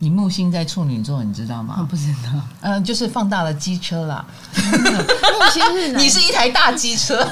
[0.00, 1.76] 你木星在处女座，你知道吗？
[1.78, 2.30] 我不知道。
[2.60, 4.24] 嗯、呃，就是放大了机车啦。
[4.54, 7.24] 木星是 你是一台大机车。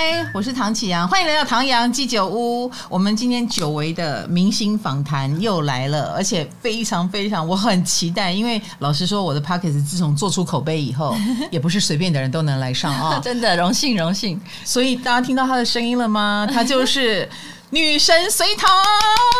[0.00, 2.70] 嗨，我是唐启阳，欢迎来到唐阳鸡酒屋。
[2.88, 8.30] 我们今天久违的明星访谈又来了，而且非常非常，我很期待。
[8.30, 11.16] 因为老实说，我的 p o c k e t 自从做出口碑以后，
[11.50, 14.40] 也不是随便的人都能来上啊、哦， 真的荣幸荣幸。
[14.64, 16.48] 所以大家听到他的声音了吗？
[16.48, 17.28] 他就是。
[17.70, 18.66] 女神隋唐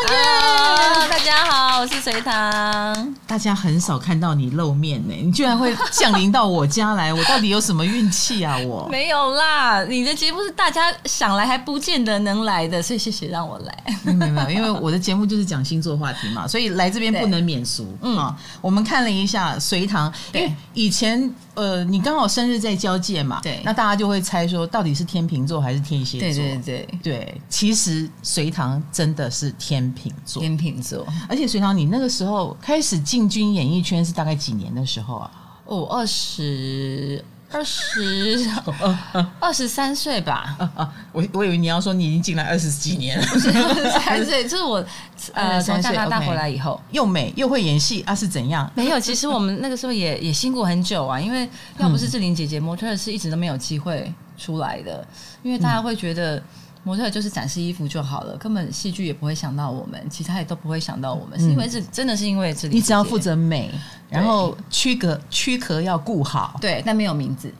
[0.06, 3.14] ，Hello, 大家好，我是隋唐。
[3.26, 8.58] 大家很少看到你露面呢，你居然会降临到我家来，我到底有什么运气啊？
[8.58, 13.84] 我 没有啦，你的节目是大家想来还不见得能来的，所以谢谢让我来。
[14.02, 17.96] 没有没有，因为我的节目就是讲星座话题嘛，所以来这边不能免俗。
[18.02, 21.34] 嗯，我们看了一下隋唐，因为以前。
[21.54, 23.40] 呃，你刚好生日在交界嘛？
[23.42, 26.28] 对，那大家就会猜说，到底是天秤座还是天蝎座？
[26.28, 31.06] 对对对对，其实隋唐真的是天秤座，天秤座。
[31.26, 35.30] 而且隋唐，你那个时候开始进军演艺圈是大概几年的时候啊？
[35.64, 37.24] 哦，二十。
[37.50, 38.46] 二十
[39.40, 40.54] 二十三岁吧，
[41.12, 43.38] 我我以为你要说你已经进来二十几年了，二
[43.74, 44.84] 十三岁，就是我
[45.32, 48.70] 呃从加拿大回来以后，又美又会演戏啊，是怎样？
[48.74, 55.02] 没有，其实我们那个时候也 也辛苦很久啊，因为要不是志玲姐姐，模特是一直都没有机会出来的，
[55.42, 56.42] 因为大家会觉得。
[56.88, 63.70] 模特就是展示衣服就好了，根本戏剧也不会想到我们，其他也都不会想到我们，是因为是真的是因为这里，你只要负责美，
[64.08, 67.52] 然后躯壳躯壳要顾好，对，但没有名字，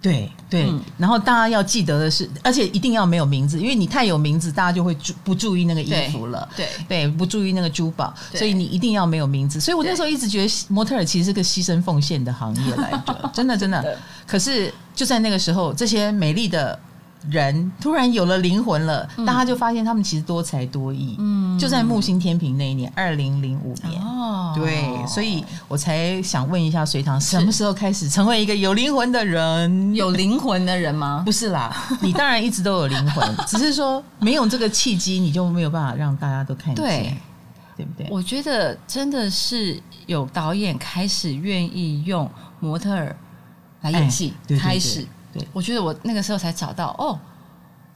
[0.00, 9.58] 对对、嗯，然后大家要记得的是，而且一定要没有名字，因为你太有名字，大家就会注不注意那个衣服了，对对，对，不注意那个珠宝，所以你一定要没有名字。
[9.60, 13.56] 所以我那时候一直觉得模特儿其实是个牺牲奉献的行业来 的，真的。
[13.56, 13.98] 真的。
[14.24, 16.78] 可是就在那个时候，这些美丽的。
[17.30, 21.16] 人突然有了灵魂了，大家就发现他们其实多才多艺。
[21.18, 24.00] 嗯，就在木星天平那一年，二零零五年。
[24.00, 29.94] 哦，对，所以我才想问一下隋唐，什么时候开始成为一个有灵魂的人？
[29.94, 31.22] 有灵魂的人吗？
[31.26, 37.16] 不是啦， 你当然一直都有灵魂，只是说没有这个契机，你就没有办法让大家都看见，对，
[37.76, 38.06] 对不对？
[38.10, 42.30] 我觉得真的是有导演开始愿意用
[42.60, 43.14] 模特儿
[43.82, 45.04] 来演戏，开始。
[45.38, 47.18] 对，我觉得我那个时候才找到哦，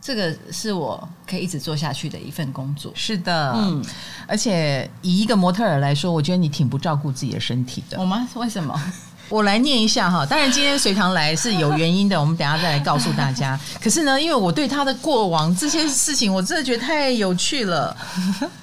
[0.01, 2.93] 这个是我可以一直做下去的一份工作。
[2.95, 3.85] 是的，嗯，
[4.27, 7.99] 而且以一个模特儿来说，我觉得你挺不照顾自己的身体的。
[8.01, 8.29] 我吗？
[8.35, 8.75] 为什么？
[9.29, 10.27] 我来念一下哈。
[10.27, 13.59] 当然，今天隋唐来是有原因的，我们等下再来告诉大家。
[13.81, 17.97] 可是呢，因为我对他的过往这些事情，我真的觉得太有趣了。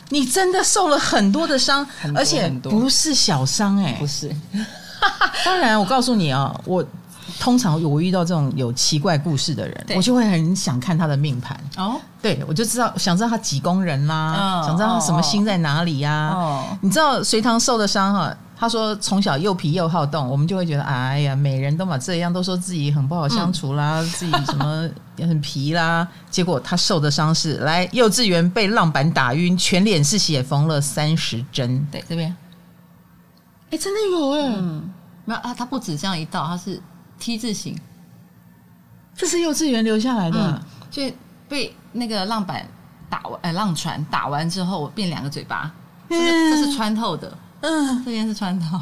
[0.10, 4.30] 你真的受了很多的伤，而且不是小伤哎、欸，不是。
[5.44, 6.86] 当然，我告诉你啊，我。
[7.40, 12.00] 通常我遇到这种有奇怪故事的人，我就会很想看他的命盘哦。
[12.22, 16.78] 对，我就知道想知道他几宫人啦，哦，想知道他什么星在哪里呀，啊哦。
[16.82, 18.36] 你知道隋唐受的伤哈？
[18.58, 26.06] 他说从小又皮又好动，我们就会觉得哎呀，每人都嘛这样，都说自己很不好相处啦，嗯，自己什么也很皮啦。
[26.30, 31.88] 结果他受的伤是来幼稚园被浪板打晕，全脸是血，缝了三十针。
[31.90, 32.36] 对，这边，
[33.70, 34.90] 哎，真的有哎，嗯，
[35.24, 36.82] 没有啊，他不止这样一道，他是。
[37.20, 37.78] T 字形，
[39.14, 41.04] 这是幼稚园留下来的，嗯、就
[41.48, 42.66] 被那个浪板
[43.10, 45.70] 打完，呃，浪船打完之后我变两个嘴巴，
[46.10, 48.80] 这是、嗯、这是穿透的，嗯，这边是穿透。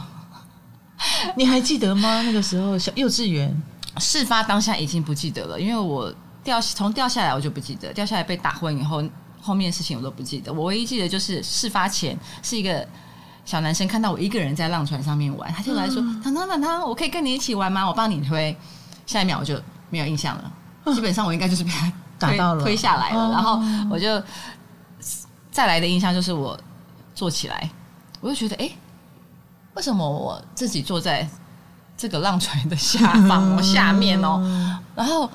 [1.35, 2.21] 你还记得吗？
[2.21, 3.59] 那个时候小幼稚园
[3.97, 9.03] 事发当下已经不记得了，因为我掉从掉下来我就不记得，掉下来被打昏以后，
[9.41, 10.53] 后面的事情我都不记得。
[10.53, 12.87] 我唯一记得就是事发前是一个。
[13.47, 17.87] 小男生看到我一个人在浪船上面玩，他就来说：“糖糖糖糖，我可以跟你一起玩吗？
[17.87, 18.55] 我帮你推。”
[19.07, 19.57] 下一秒我就
[19.89, 20.51] 没有印象了，
[20.93, 23.31] 基本上我应该就是被他打到了，推下来了。
[23.31, 23.57] 然后
[23.89, 24.21] 我就
[25.49, 26.59] 再来的印象就是我
[27.15, 27.69] 坐起来，
[28.19, 28.69] 我就觉得哎，
[29.75, 31.25] 为什么我自己坐在
[31.95, 35.31] 这个浪船的下方，我下面哦，然后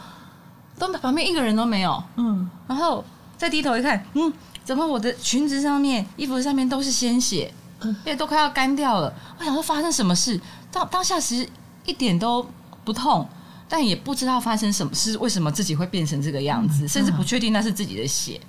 [0.79, 3.03] 都旁边一个人都没有，嗯，然后
[3.39, 4.31] 再低头一看，嗯，
[4.67, 7.51] 怎么我的裙子上面、衣服上面都是鲜血？
[7.85, 10.41] 因为都快要干掉了，我想说发生什么事？
[10.71, 11.49] 当当下其实
[11.85, 12.47] 一点都
[12.85, 13.29] 不痛，
[13.69, 18.41] 但也不知道发生什么事，为什么自己会变成这个样子，甚至不确定那是自己的血。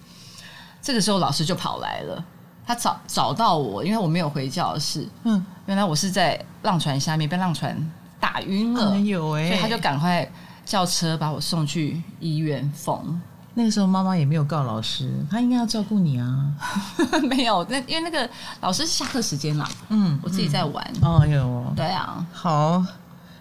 [0.82, 2.24] 这个时候老师就跑来了，
[2.66, 5.08] 他找找到我，因为我没有回教室。
[5.24, 7.78] 嗯，原来我是在浪船下面被浪船
[8.20, 10.30] 打晕了，有哎，所以他就赶快
[10.66, 13.22] 叫车把我送去医院缝。
[13.56, 16.52] 那个时候妈妈也没有告老师，她应该要照顾你啊。
[17.30, 18.28] 没有，那因为那个
[18.62, 19.70] 老师是下课时间啦。
[19.90, 20.86] 嗯，我自己在玩。
[21.02, 22.26] 哦哟，对啊。
[22.34, 22.84] 好，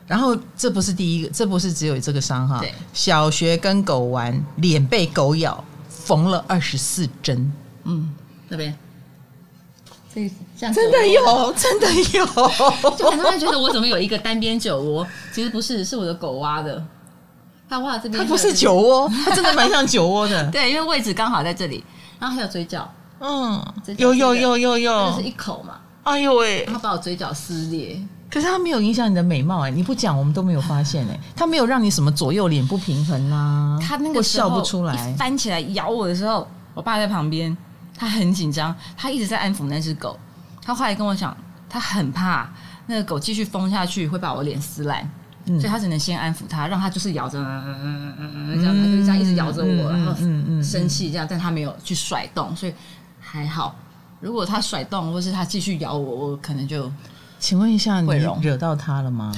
[0.07, 2.61] 然后这不是第一个，这不是只有这个伤哈。
[2.61, 7.53] 对，小学跟狗玩，脸被狗咬，缝了二十四针。
[7.85, 8.15] 嗯，
[8.49, 8.77] 那边。
[10.13, 12.27] 所以真的有， 真的有，
[12.99, 15.07] 就很多人觉得我怎么有一个单边酒窝？
[15.33, 16.85] 其实不是，是我的狗挖的。
[17.73, 20.45] 他挖这边，它不是酒窝， 它真的蛮像酒窝的。
[20.53, 21.83] 对，因为位置刚好在这里，
[22.19, 22.87] 然后还有嘴角，
[23.19, 23.65] 嗯，
[23.97, 25.77] 有有有有有，就是一口嘛。
[26.03, 27.99] 哎呦喂，他把我嘴角撕裂，
[28.31, 37.57] 可是他没有影响你的美貌哎，你不讲我们都没有发现哎，他没有让你什么左右脸不平衡呐，他那个笑不出来，翻起来咬我的时候，我爸在旁边。
[37.95, 40.19] 他很紧张，他一直在安抚那只狗。
[40.65, 41.37] 他后来跟我讲，
[41.69, 42.51] 他很怕
[42.87, 45.09] 那个狗继续疯下去会把我脸撕烂，
[45.47, 50.15] 嗯、所以他只能先安抚他，让他就是咬着，嗯嗯嗯嗯嗯，这样他就这样一直咬着我，然后
[50.63, 52.75] 生气这样，但他没有去甩动，所以
[53.21, 53.75] 还好。
[54.21, 56.91] 如果他甩动，或是他继续咬我，我可能就……
[57.39, 58.09] 请问一下，你
[58.41, 59.33] 惹到他了吗？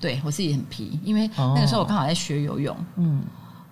[0.00, 3.22] 对我自己很皮，因为那个时候我刚好在学游泳，嗯，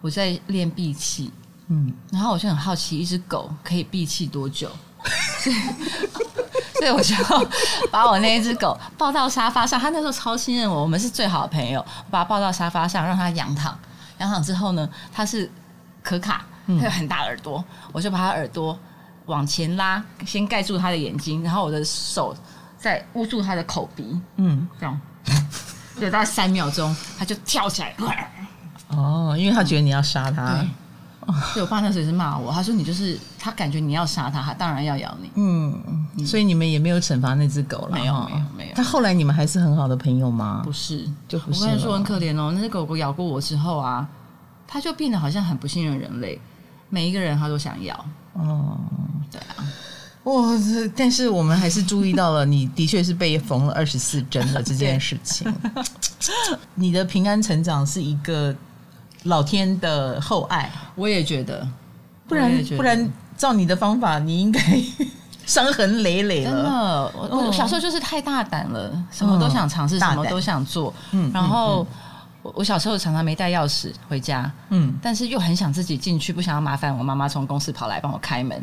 [0.00, 1.32] 我在练闭气。
[1.68, 4.70] 嗯，然后我就很好奇，一只狗可以闭气多久？
[5.40, 5.56] 所以，
[6.78, 7.14] 所以我就
[7.90, 9.78] 把我那一只狗抱到沙发上。
[9.78, 11.80] 他那时候超信任我，我们是最好的朋友。
[11.80, 13.76] 我把它抱到沙发上，让它仰躺。
[14.18, 15.50] 仰躺之后呢，它是
[16.02, 18.78] 可卡，它有很大耳朵，我就把它耳朵
[19.26, 22.34] 往前拉，先盖住它的眼睛，然后我的手
[22.78, 24.20] 再捂住它的口鼻。
[24.36, 25.00] 嗯，这样，
[25.98, 27.94] 对，大概三秒钟，它就跳起来。
[28.88, 30.64] 哦，因为他觉得你要杀它。
[31.52, 35.30] 对，我爸那时候也是骂我，他说你就是他，感觉你要杀他，他当然要咬你。
[35.34, 38.74] 嗯，所以你们也没有惩罚那只狗了，没有，没有，没有。
[38.74, 40.62] 他后来你们还是很好的朋友吗？
[40.64, 41.62] 不是，就不是。
[41.62, 44.08] 我跟你说很可怜哦，那只狗狗咬过我之后啊，
[44.66, 46.40] 它就变得好像很不信任人类，
[46.88, 48.04] 每一个人它都想咬。
[48.34, 48.78] 哦，
[49.30, 49.66] 对啊，
[50.24, 50.48] 哇，
[50.96, 55.52] 但是我们还是注意到了，你的确是被缝了二十四针的这件事情。
[56.74, 58.54] 你的平安成长是一个。
[59.22, 61.66] 老天的厚爱，我也觉得，
[62.28, 64.60] 不然不然照你的方法，你应该
[65.46, 66.50] 伤痕累累了。
[66.50, 70.92] 真的，我我小时候就是太大胆了，什么都想尝试，什么都想做。
[71.12, 71.86] 嗯，然后
[72.42, 78.62] 我我小时候常常没带钥匙回家，嗯，但是又很想自己进去，不想要麻烦我妈妈从公司跑来帮我开门。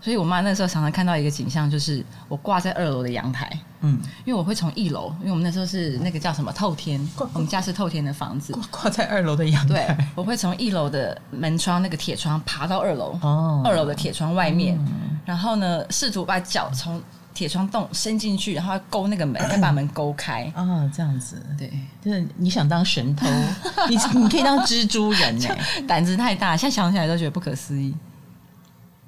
[0.00, 3.50] 所以我妈那时候常常看到一个景象，就是我挂在二楼的阳台，
[3.80, 7.00] 嗯，因为我会从一楼，因为我们那时候是那个叫什么透天，
[7.32, 17.02] 我们家是透天的房子，挂在二楼的阳台，对，我会从一楼的门窗那个铁窗爬到二楼，哦，二楼的铁窗外面，嗯、然后呢，试图把脚从
[17.34, 21.72] 铁窗洞伸进去，然后勾那个门，再把门勾开，啊、哦，这样子，对，
[22.04, 23.26] 就是你想当神偷，
[23.90, 25.48] 你你可以当蜘蛛人呢，
[25.88, 27.92] 胆子太大，现在想起来都觉得不可思议。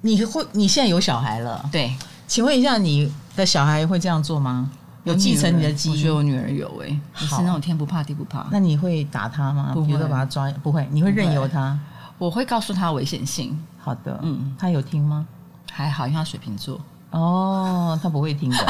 [0.01, 0.45] 你会？
[0.51, 1.63] 你现在有小孩了？
[1.71, 1.95] 对，
[2.27, 4.69] 请问一下，你的小孩会这样做吗？
[5.03, 5.95] 有继承你的基因？
[5.95, 8.45] 我觉得我女儿有诶、欸，好是那种天不怕地不怕。
[8.51, 9.71] 那你会打他吗？
[9.73, 10.51] 不会，比如说把他抓？
[10.61, 11.75] 不会，你会任由他？
[12.19, 13.57] 我会告诉他危险性。
[13.79, 15.25] 好的，嗯，他有听吗？
[15.71, 16.79] 还好，因为他水瓶座。
[17.09, 18.57] 哦，他不会听的。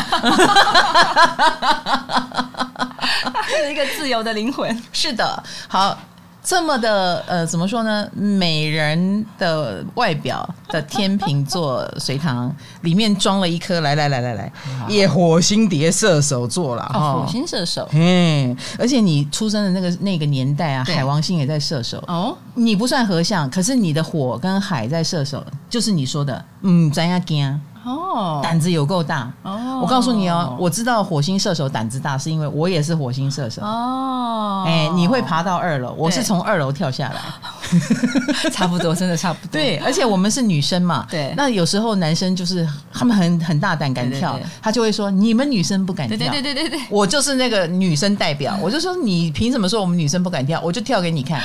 [3.47, 4.81] 是一个自由的灵魂。
[4.93, 5.97] 是的，好。
[6.43, 8.07] 这么的呃，怎么说呢？
[8.13, 14.51] 美人的外表的天秤座随堂里面装了一颗，来来来来来，
[14.87, 22.03] 也火星碟射手座了哦，火星射手，嗯，而且你出生的那个那个年代啊，海王星也在射手。
[22.07, 27.61] 哦，你不算合相，可是你的火跟海在射手，就是你说的，嗯，咱要惊。
[27.83, 29.79] 哦，胆子有够大哦！
[29.81, 34.63] 我告诉你哦，我知道火星射手胆子大，是因为我也是火星射手哦。
[34.67, 37.21] 哎，你会爬到二楼，我是从二楼跳下来，
[38.51, 39.53] 差不多，真的差不多。
[39.53, 41.33] 对，而且我们是女生嘛，对。
[41.35, 46.79] 那有时候男生就是他们很很大胆敢跳，他就会说你们女生不敢跳，对对对对对。
[46.89, 50.61] 我就是那个女生代表，我就说你凭什么说我们女生不敢跳？
[50.63, 51.41] 我就跳给你看。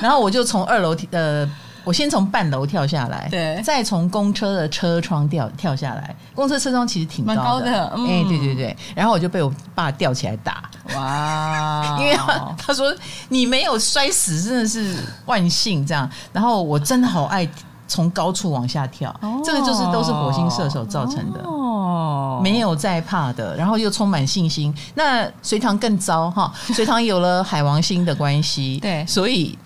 [0.00, 1.48] 然后我就从二楼呃。
[1.86, 6.14] 我先从半楼跳下来，对，再从公车的车窗掉跳下来。
[6.34, 8.76] 公车车窗其实挺高的，高的，嗯、欸，对对对。
[8.92, 11.96] 然后我就被我爸吊起来打，哇！
[12.02, 12.92] 因为他他说
[13.28, 16.10] 你没有摔死，真的是万幸这样。
[16.32, 17.48] 然后我真的好爱
[17.86, 24.74] 从高处往下跳，哦、这个就是都是火星射手造成的哦，没有在怕的，然后又充满信心。
[24.96, 29.56] 那隋唐更糟哈，隋唐有了海王星的关系， 对，所以。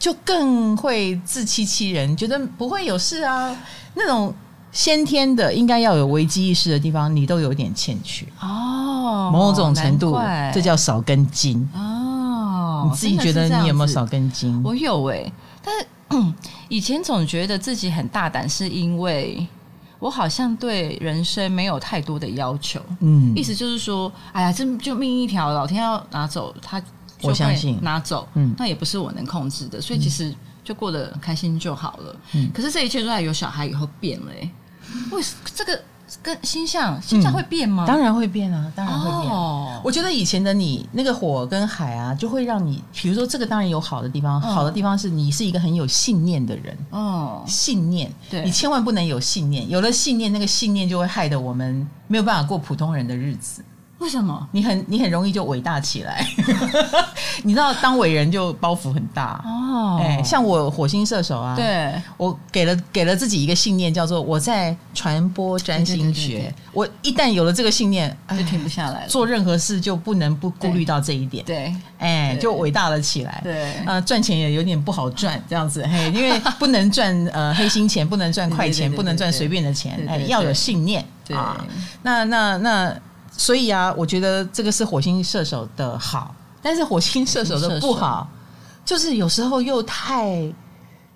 [0.00, 3.54] 就更会自欺欺人，觉得不会有事啊。
[3.94, 4.34] 那种
[4.72, 9.30] 先天的应该要有危机意识的地方，你都有点欠缺哦。
[9.30, 10.18] 某种程度，
[10.54, 12.88] 这叫少根筋哦。
[12.88, 14.62] 你自己觉得你有没有少根筋？
[14.64, 15.86] 我有哎、欸，但是
[16.68, 19.46] 以前总觉得自己很大胆，是因为
[19.98, 22.80] 我好像对人生没有太多的要求。
[23.00, 26.82] 嗯，意思就是说，哎呀，这就命一条，老天要拿走，他
[27.22, 30.34] 我相信拿走，嗯，那也不是我能控制的，所以其实
[30.64, 32.16] 就过得开心就好了。
[32.34, 34.50] 嗯，可是这一切都在有小孩以后变了，欸，
[35.10, 35.80] 为什这个？
[36.20, 37.84] 跟星象，星象会变吗？
[37.84, 39.32] 嗯、当然会变啊，当然会变。
[39.32, 46.76] 哦、我觉得以前的你，那个火跟海啊，就会让你，比如说这个当然有好的地方，哦、好的地方是你是一个很有信念的人。
[46.90, 53.64] 哦，信念，对，你千万不能有信念，有了信念，那个信念就会害得我们没有办法过普通人的日子。
[54.00, 54.48] 为什么？
[54.50, 56.26] 你很你很容易就伟大起来，
[57.44, 60.00] 你知道当伟人就包袱很大哦。
[60.02, 66.52] 哎，像我火星射手啊，对，我给了给了自己一个信念，叫做我在传播占星学。
[66.72, 69.08] 我一旦有了这个信念，就停不下来了。
[69.08, 71.44] 做任何事就不能不顾虑到这一点。
[71.44, 73.40] 对，哎，就伟大了起来。
[73.44, 81.04] 对，呃，赚钱也有点不好赚，这样子嘿，因为 不能赚呃黑心钱，不能赚快钱，不能赚随便的钱，哎，要有信念
[81.34, 81.62] 啊。
[82.02, 82.96] 那那那。
[83.40, 88.28] 所以啊，我觉得这个是火星射手的好，但是火星射手的不好，
[88.84, 90.52] 就是有时候又太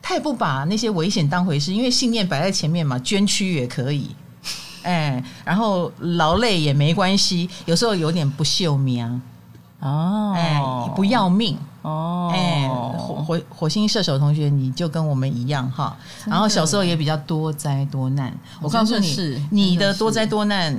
[0.00, 4.16] 太不把那些危险当回事，因为信念摆在前面嘛，捐躯也可以，
[4.84, 9.20] 哎，然后劳累也没关系，有时候有点不秀明
[9.80, 10.58] 哦，哎，
[10.96, 11.58] 不要命。
[11.82, 12.66] 哦，哎，
[12.96, 20.74] 火火火星射手同学，你就跟我们一样哈，然后小时候也比较多灾多难，我告诉你，你的多灾多难。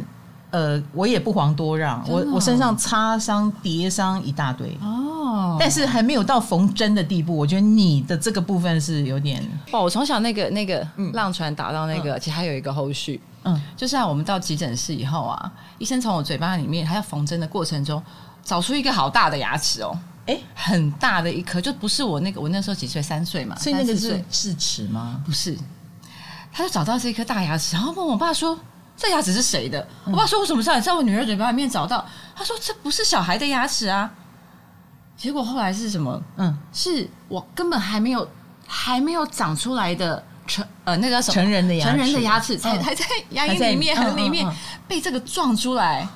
[0.51, 7.35] 呃，我也不遑多让，我我身上擦伤叠伤一大堆哦，但是还没有到缝针的地步。
[7.35, 18.01] 我觉得你的这个部分是有点哦，我从小那个那个浪船打到那个，嗯、其实还有一个后续，嗯，就是我们到急诊室以后啊，医生从我嘴巴里面还要缝针的过程中，
[18.41, 19.97] 找出一个好大的牙齿哦，
[20.27, 23.01] 哎，很大的一颗，就不是我那个，我那时候几岁？
[23.01, 25.21] 三岁嘛，所以那个是智齿吗？
[25.25, 25.57] 不是，
[26.53, 28.57] 他就找到这一颗大牙齿，然后问我爸说。
[28.97, 29.79] 这牙齿是谁的？
[30.05, 30.75] 嗯、我爸说：“我什么知道？
[30.75, 34.09] 你在我女儿嘴巴里面找到。”他说：“这不是小孩的牙齿啊。”
[35.17, 36.21] 结果后来是什么？
[36.37, 38.29] 嗯，是我根本还没有
[38.67, 44.45] 还没有长出来的成呃那个什么成人的牙齿，成人的牙齿才还在牙龈里面，很里面
[44.87, 46.07] 被这个撞出来，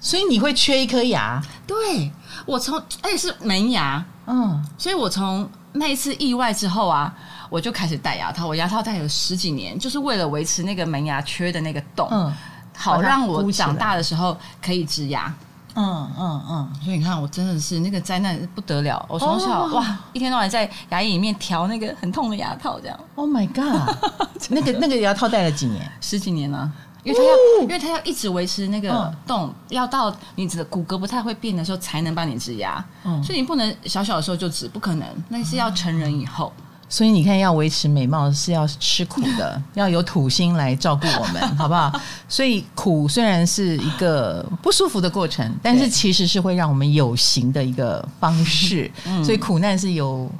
[0.00, 1.42] 所以你会缺一颗牙。
[1.66, 2.10] 对，
[2.46, 7.14] 我从而且是门牙，嗯，所以我从那一次意外之后啊。
[7.54, 12.32] 我就开始戴牙套，我牙套戴了十几年，就是为了维持那个门牙缺的那个洞，嗯、
[12.76, 15.32] 好让我长大的时候可以植牙。
[15.76, 19.06] 嗯嗯嗯，嗯所以你看，我真的是那个灾难不得了。
[19.08, 22.98] 我从小、哦、哇，一天到晚在牙龈里面调那个很痛的牙套，这样。
[23.14, 23.96] Oh my god！
[24.50, 25.88] 那个那个牙套戴了几年？
[26.00, 26.68] 十几年了，
[27.04, 32.84] 因为它要，哦、因为它要一直维持那个洞，嗯、要到你的骨骼不太会变的时候才能帮你植牙。
[33.04, 36.52] 嗯，所以你不能小小的时候就植，不可能，那是要成人以后。
[36.94, 41.92] 所以你看，要维持美貌是要吃苦的， 要有土星来照顾我们， 好不好？
[42.28, 48.88] 所以苦虽然是一个不舒服的过程，但是其实是会让我们有形的一个方式。
[49.02, 50.30] 对 所以苦难是有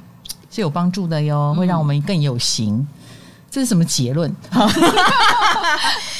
[0.49, 2.87] 是有帮助的哟，会让我们更有形。
[3.51, 4.33] 这是什么结论？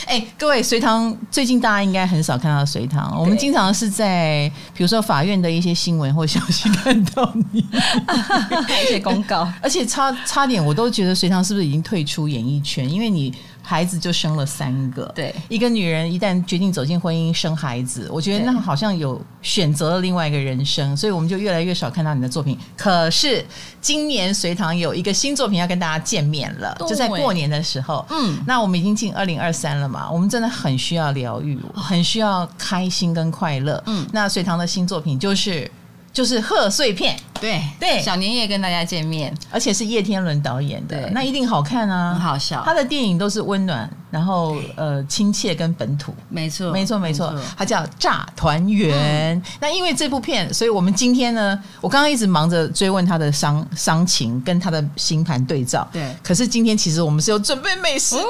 [0.05, 3.19] 哎、欸，各位隋唐，最近大家应该很少看到隋唐。
[3.19, 12.87] 我们经常是在比如说法院的一些新闻或消息 看到你一些公告， 而且差差点我都觉得隋唐是不是已经退出演艺圈？
[12.89, 13.33] 因为你。
[13.65, 22.57] 孩子就生了三个，对，一个女人一旦决定走进婚姻生孩子，我觉得那好像有选择了另外一个人生，所以我们就越来越少看到你的作品。
[22.77, 23.43] 可是
[23.81, 35.69] 今年隋唐有一个新作品要跟大家见面了，就在过年的时候，嗯，那我们已经进二零二三了嘛，我们真的很需要疗愈，很需要开心跟快乐，嗯，那隋唐的新作品就是。
[36.15, 42.63] 就是贺岁片，对对，小年夜跟大家见面，而且是叶天伦导演的，那一定好看啊，很好笑。
[42.65, 47.35] 他的电影都是温暖，然后呃亲切跟本土，没错没错没错。
[47.57, 56.15] 它叫《炸团圆》，嗯、那因为这部片，所以我们今天呢，我刚刚一直忙着追问他的伤伤情跟他的星盘对照，对。
[56.23, 58.23] 可是今天其实我们是有准备美食的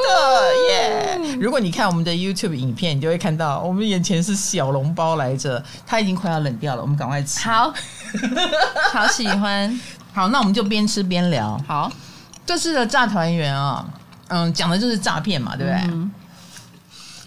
[0.71, 1.19] 耶！
[1.21, 7.47] 嗯、如果你看我们的 YouTube 影片，你就会看到我们眼前是小笼包来着，它已经快要冷掉了，我们赶快吃。
[7.47, 7.71] 好。
[8.93, 9.79] 好喜欢，
[10.13, 11.61] 好，那我们就边吃边聊。
[11.67, 11.91] 好，
[12.45, 13.85] 这次的炸团圆啊，
[14.27, 15.81] 嗯，讲的就是诈骗嘛，对不对？
[15.91, 16.11] 嗯、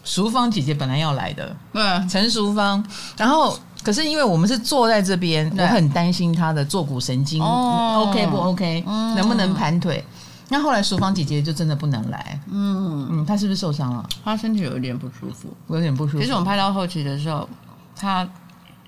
[0.05, 2.85] 淑芳姐姐本来要来的，对，陈淑芳，
[3.17, 10.05] 然后可是因为我们是坐在这边，我很担心她的坐骨神经、哦、OK 不 OK，、嗯、能不能盘腿？
[10.49, 14.09] 那后来淑芳姐姐就真的不能来，嗯嗯，她是不是受伤了？
[14.25, 16.21] 她身体有一点不舒服，有点不舒服。
[16.21, 17.49] 其实我们拍到后期的时候，
[17.95, 18.29] 她。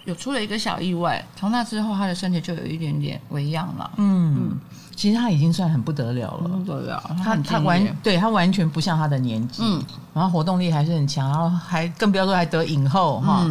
[0.06, 3.90] 有出了一个小意外，从那之后她的身体就有一点点微恙了。
[3.98, 4.34] 嗯。
[4.34, 4.60] 嗯
[5.00, 7.02] 其实他已经算很不得了了，不得了。
[7.24, 13.46] 他他完对他完全不像他的年纪，嗯，然后活动力还是很强，然后还更不要说还得影后哈，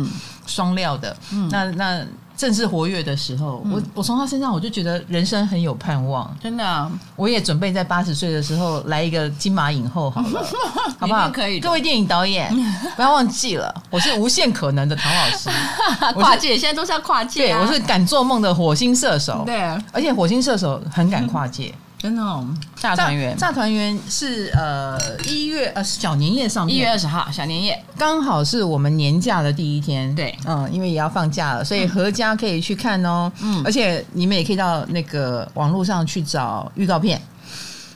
[0.46, 2.06] 双料的，嗯，那那。
[2.39, 6.89] 正式活跃的时候，嗯、我我从他身上我就觉得人生很有盼望，真的、啊。
[7.17, 10.41] 我也准备在八十岁的时候来一个金马影后，好了，
[10.98, 11.29] 好不好？
[11.29, 11.60] 可以。
[11.60, 12.50] 各位电影导演，
[12.96, 15.50] 不要忘记了，我是无限可能的唐老师，
[16.15, 17.60] 跨界，现在都是要跨界、啊。
[17.60, 19.60] 对，我是敢做梦的火星射手，对，
[19.91, 21.75] 而且火星射手很敢跨界。
[22.01, 30.15] 真的哦，炸团圆，炸团圆是呃一月呃小年夜上面，一月二十号小年夜，刚好是我们年假的第一天。
[30.15, 33.29] 对，嗯，因为也要放假了，所以合家可以去看哦。
[33.41, 37.22] 嗯，而且你们也可以到那个网络上去找预告片。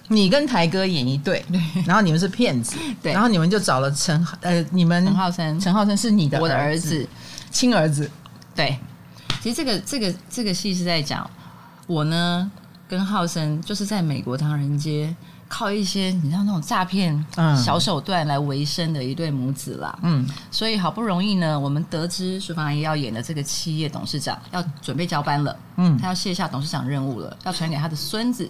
[0.09, 7.07] 你跟台哥演一对，对，然后你们是骗子，对，然后你们就找了陈呃，你们陈浩生，陈浩生是你的我的儿子，
[7.49, 8.11] 亲儿子。
[8.53, 8.77] 对，
[9.41, 11.27] 其实这个这个这个戏是在讲
[11.87, 12.51] 我呢。
[12.93, 15.13] 跟浩森就是在美国唐人街
[15.47, 17.25] 靠一些你知道那种诈骗
[17.57, 19.97] 小手段来维生的一对母子啦。
[20.03, 25.57] 嗯，所以好不容易呢，我们得知淑芳阿姨要演的这个企业董事长要准备交班了。
[25.77, 28.47] 嗯，他要卸下董事长任务了，要传给他的孙子。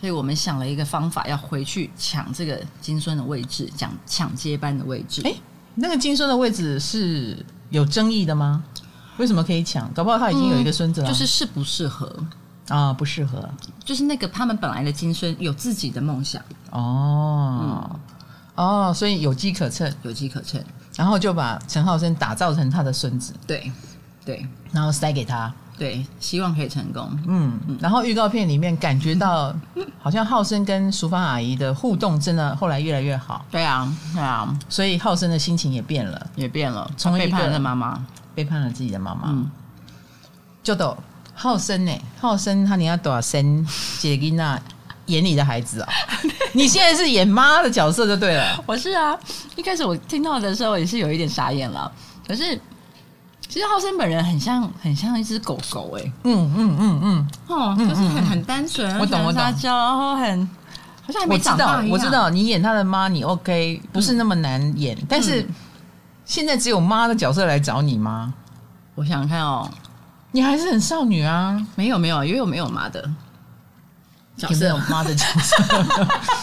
[0.00, 5.22] 所以我们想了一个方法，要回去抢这个金孙的位置，讲抢接班的位置。
[5.24, 5.32] 哎，
[5.76, 8.64] 那个金孙的位置是有争议的吗？
[9.18, 9.88] 为什么可以抢？
[9.92, 12.12] 搞不好他已经有一个孙子了，嗯，就是适不适合。
[12.68, 13.48] 啊、哦，不适合，
[13.84, 16.40] 就是那个他们本来的金孙有自己的梦想。
[16.70, 17.90] 哦，
[18.56, 20.62] 嗯、哦，所以有机可乘，有机可乘，
[20.96, 23.70] 然后就把陈浩生打造成他的孙子，对
[24.24, 27.76] 对，然后塞给他，对，希望可以成功，嗯，嗯。
[27.80, 29.54] 然后预告片里面感觉到，
[30.00, 39.50] 好像浩生跟淑芳阿姨的互动真的后来越来越好，对啊，对啊，所以浩生的心情也变了，也变了，从背叛了妈妈，背叛了自己的妈妈，嗯，
[40.62, 40.96] 就都。
[41.42, 41.90] 浩森呢？
[42.20, 43.66] 浩森他你要多少生？
[43.98, 44.56] 杰丽娜
[45.06, 46.30] 演里的孩子啊、哦！
[46.54, 48.62] 你现在是演妈的角色就对了。
[48.64, 49.18] 我是啊，
[49.56, 51.90] 一开始我听到的时候也是有一点傻眼了。
[52.28, 52.56] 可是
[53.48, 56.12] 其实浩森本人很像很像一只狗狗哎、欸。
[56.22, 60.48] 嗯嗯嗯嗯，哦，就是很很单纯，我懂我懂，然后很
[61.04, 61.78] 好像还没长大。
[61.78, 64.96] 我知道，我知道你演他的妈你 OK，不是那么难演。
[64.96, 65.44] 嗯、但是
[66.24, 68.32] 现在只有妈的角色来找你吗？
[68.94, 69.68] 我想想看哦。
[70.32, 71.64] 你还是很少女啊？
[71.76, 73.08] 没有没有，因为我没有妈的
[74.36, 75.62] 角色，有妈的角色。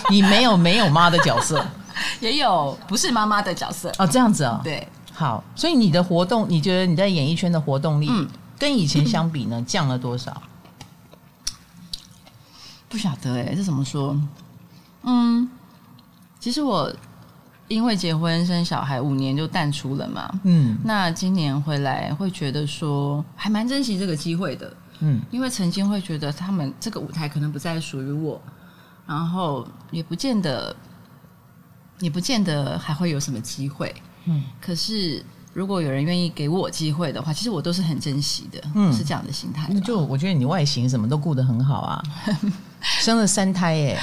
[0.09, 1.65] 你没有没有妈的角色，
[2.21, 4.07] 也有不是妈妈的角色哦。
[4.07, 5.43] 这样子啊、哦，对，好。
[5.55, 10.41] 所以你的活动，你觉得你在演艺圈的活动力，嗯，跟以前相比呢，降了多少？
[12.87, 14.15] 不晓得哎，这怎么说？
[15.03, 15.49] 嗯，
[16.39, 16.93] 其实我。
[17.69, 28.41] 因为结婚生小孩五年就淡出了嘛，嗯，那今年回来会觉得说还蛮珍惜这个机会的，嗯，因为曾经会觉得他们这个舞台可能不再属于我，
[29.05, 30.75] 然后也不见得，
[31.99, 33.93] 也不见得还会有什么机会，
[34.25, 39.67] 嗯，可是如果有人愿意给我机会的话，其实我都是很珍惜的，嗯，是这样的心态。
[39.69, 42.03] 那就我觉得你外形什么都顾得很好啊，
[42.81, 43.99] 生了三胎耶。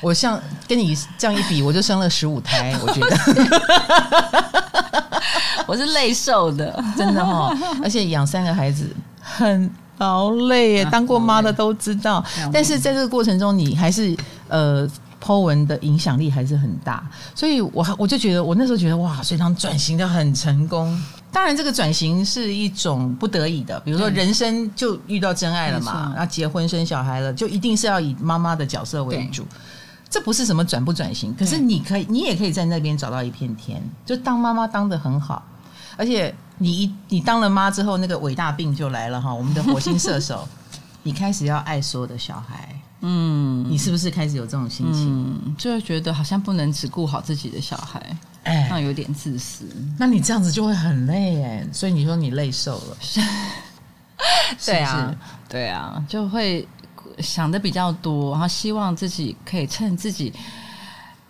[0.00, 3.16] 我像跟你这样一比，我就生了十五胎，我觉得
[5.66, 7.56] 我是累瘦的，真的哈、哦。
[7.82, 8.88] 而且养三个孩子
[9.20, 12.24] 很劳累耶，当过妈的都知道。
[12.52, 14.16] 但是在这个过程中，你还是
[14.48, 14.88] 呃
[15.20, 17.04] ，po 文的影响力还是很大。
[17.34, 21.02] 所以我我就觉得，我那时候觉得哇，隋唐转型的很成功。
[21.32, 29.44] 当然，这个转型是一种不得已的，比如说人生就遇到真爱了嘛，然后结婚生小孩了，就一定是要以妈妈的角色为主。
[30.08, 35.44] 这不是什么转不转型，可是你可以，你也可以在那边找到一片天，就当妈妈当的很好，
[35.96, 40.46] 而且你一你当了妈之后，那个伟大病就来了哈，我们的火星射手，
[41.02, 45.06] 你开始要爱所有的小孩，嗯，你是不是开始有这种心情？
[45.44, 48.00] 嗯，就会觉得好像不能只顾好自己的小孩，
[48.44, 49.64] 哎，那有点自私，
[49.98, 52.96] 那你这样子就会很累哎，所以你说你累瘦了，
[54.64, 55.14] 对啊，
[55.48, 56.66] 对啊，就会。
[57.18, 60.32] 想的比较多，然后希望自己可以趁自己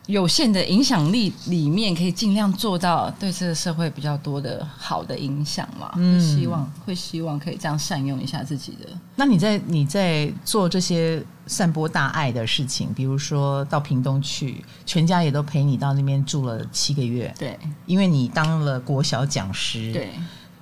[0.07, 5.93] 有限的影响力里面，可以尽量做到对这个社会比较多的好的影响嘛。
[5.97, 8.89] 嗯，希望会希望可以这样善用一下自己的。
[9.17, 17.35] 那你在你在做这些散播大爱的事情，比如说到屏东去，全家也都陪你到那边住了七个月。
[17.39, 19.93] 对，因为你当了国小讲师。
[19.93, 20.11] 对。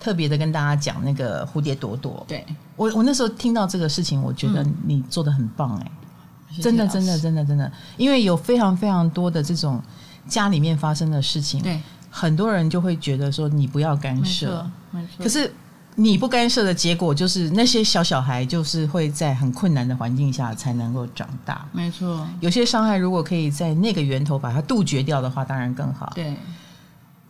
[0.05, 2.45] 特别的跟大家讲那个蝴蝶朵朵，对，
[2.77, 5.90] 我我那时候听到这个事情，我觉得你做的很棒哎、
[6.57, 9.83] 欸，真的真的真的真的，因为有非常非常多的这种
[10.29, 15.51] 家里面发生的事情，对，很多人就会觉得说你不要干涉，没错，可是
[15.95, 21.67] 你不干涉的结果，就是那些小小孩就是会在很困难的环境下才能够长大。
[21.73, 26.12] 没错，有些伤害如果可以在那个源头把它杜绝掉的话，当然更好。
[26.14, 26.37] 对。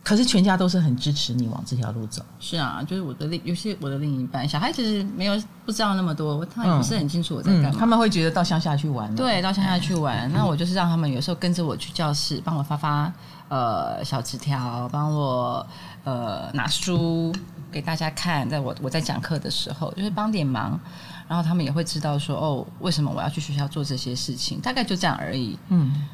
[0.05, 2.23] 可是全家都是很支持你往这条路走。
[2.39, 7.69] 是啊，就是我的另有些我的另一半，小孩其实没有不知道那么多，他也不是很清楚我在干嘛。
[7.69, 9.13] 嗯嗯、他们会觉得到乡下去玩。
[9.15, 10.31] 对，到乡下去玩。
[10.31, 13.11] 那我就是让他们有时候跟着我去教室，帮我发发
[13.49, 15.67] 呃小纸条，帮我
[16.03, 17.33] 呃拿书。
[17.71, 20.79] 给大家看，在我我在讲课的时候，就是帮点忙，
[21.27, 25.59] 然后他们也会知道说，哦，为什么我要去学校做这些事情，大概就这样而已。
[25.67, 26.07] 嗯，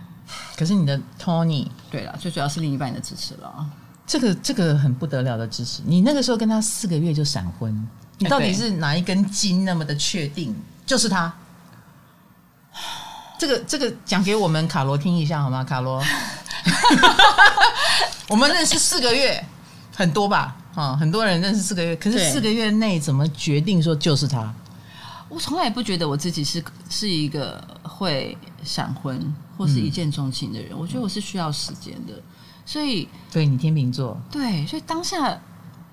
[0.57, 3.69] 可是你的 Tony，对了，最主要是另一半的支持了。
[4.11, 5.81] 这个这个很不得了的支持。
[5.85, 10.53] 你那个时候跟他四个月就闪婚，你到底是哪一根筋那么的确定
[10.85, 11.33] 就是他？
[13.39, 15.63] 这个这个讲给我们卡罗听一下好吗？
[15.63, 16.03] 卡罗，
[18.27, 19.41] 我们认识四个月，
[19.95, 20.57] 很多吧？
[20.75, 24.53] 啊，很多人认识四个月，可是四个月内怎么决定说就是他？
[25.29, 32.21] 我从来不觉得我自己是是一个会闪婚或是一见钟情的人，嗯、我觉得我是需要时间的，
[32.71, 35.37] 所以对你天秤座，对，所以当下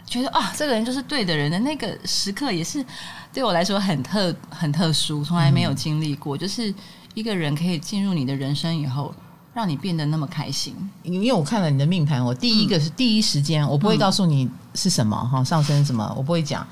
[0.07, 2.85] 觉得啊，这个人就是对的人的那个时刻，也是
[3.33, 6.73] 对我来说很特很特殊，从来没有经历过，嗯、就是
[7.15, 9.13] 一个人可以进入你的人生以后。
[9.55, 16.65] 让你变得那么开心，因为我看了你的命盘，我第一个是第一时间，嗯、我不会告诉你是什么哈，上升什么，我不会讲。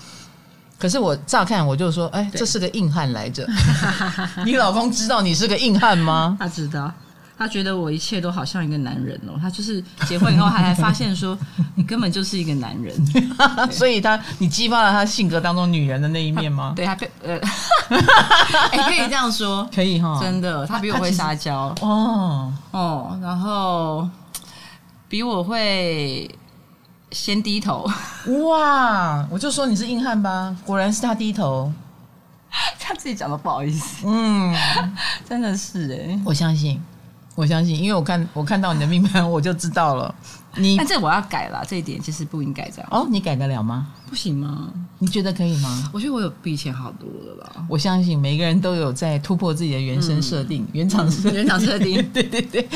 [0.79, 3.45] 可是我乍看我就说，哎，这是个硬汉来着。
[4.47, 6.37] 你老公知道你是个硬汉吗？
[6.39, 6.93] 他知道。
[7.39, 11.37] 他觉得我一切都好像一个男人哦，他就是结婚以后，他才发现说
[11.77, 12.95] 你根本就是一个男人，
[13.71, 16.73] 所以他你激发了他性格当中女人的那一面吗？
[16.77, 17.39] 对他被呃，
[17.91, 21.75] 哎、欸，可以这样说，可以哈，真的，他比我会撒娇。
[21.83, 22.53] 哦。
[22.71, 24.09] 哦，然后
[25.09, 26.31] 比我会
[27.11, 27.87] 先低头，
[28.49, 31.71] 哇，我就说你是硬汉吧，果然是他低头，
[32.79, 34.55] 他自己讲的不好意思，嗯，
[35.29, 36.83] 真的是哎、欸，我相信。
[37.37, 40.13] 我相信，因为我看我看到你的命盘，我就知道了。
[40.59, 42.89] 你，但这我要改了，这一点其实不应该这样。
[42.91, 43.89] 哦，你改得了吗？
[44.09, 44.71] 不行吗？
[44.99, 45.91] 你觉得可以吗？
[45.93, 47.67] 我觉得我有比以前好多了啦。
[47.69, 52.67] 我相信每个人都有在突破自己的原生设定、嗯、原厂设、嗯、原厂设定， 对对对。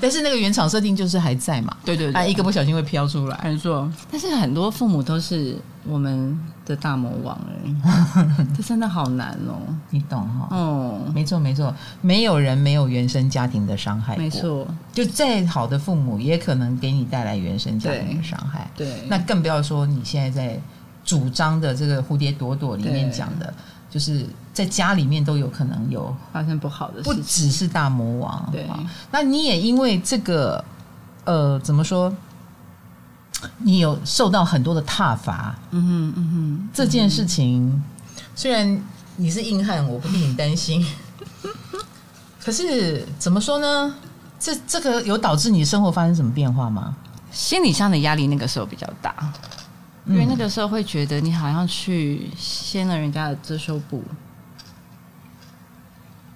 [0.00, 1.76] 但是那个原厂设定就是还在嘛？
[1.84, 3.40] 对对对，一个不小心会飘出来。
[3.44, 3.88] 没错。
[4.10, 5.56] 但是很多父母都是
[5.88, 9.58] 我们的大魔王哎， 这真的好难哦。
[9.90, 10.48] 你懂哈？
[10.50, 14.16] 哦，没错没错，没有人没有原生家庭的伤害。
[14.16, 18.70] 没错，就再好的父母也可能给你带来原生家庭的伤害。
[18.76, 20.60] 对，那更不要说你现在在。
[21.04, 23.54] 主张的这个蝴蝶朵朵里面讲的，
[23.88, 28.46] 就是在家里面都有可能有发生不好的事，不只是大魔王。
[28.52, 28.66] 对，
[29.10, 30.62] 那你也因为这个，
[31.24, 32.14] 呃，怎么说？
[33.58, 35.54] 你有受到很多的挞伐。
[35.70, 37.82] 嗯哼，嗯哼，这件事情
[38.34, 38.80] 虽然
[39.16, 40.84] 你是硬汉，我不替你担心。
[42.44, 43.94] 可是怎么说呢？
[44.40, 46.96] 这这个有导致你生活发生什么变化吗？
[47.30, 49.14] 心理上的压力那个时候比较大。
[50.06, 54.02] 因为那个时候会觉得你好像去掀了人家的遮羞布，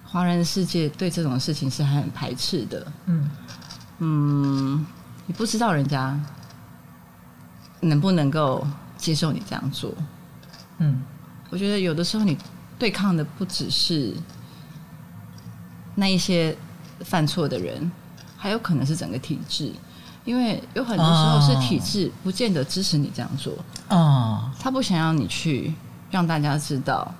[0.05, 2.85] 华人世界对这种事情是很排斥的。
[3.07, 3.31] 嗯
[3.97, 4.85] 嗯，
[5.25, 6.19] 你不知道人家
[7.83, 8.65] 能不能够
[8.97, 9.93] 接受你这样做。
[10.79, 11.01] 嗯，
[11.49, 12.37] 我觉得有的时候你
[12.79, 14.13] 对抗的不只是
[15.95, 16.57] 那一些
[17.01, 17.91] 犯错的人，
[18.37, 19.71] 还有可能是整个体制。
[20.25, 23.53] 因为有很多时候是体制不见得支持你这样做，
[23.89, 25.73] 哦，他不想要你去
[26.09, 27.13] 让大家知道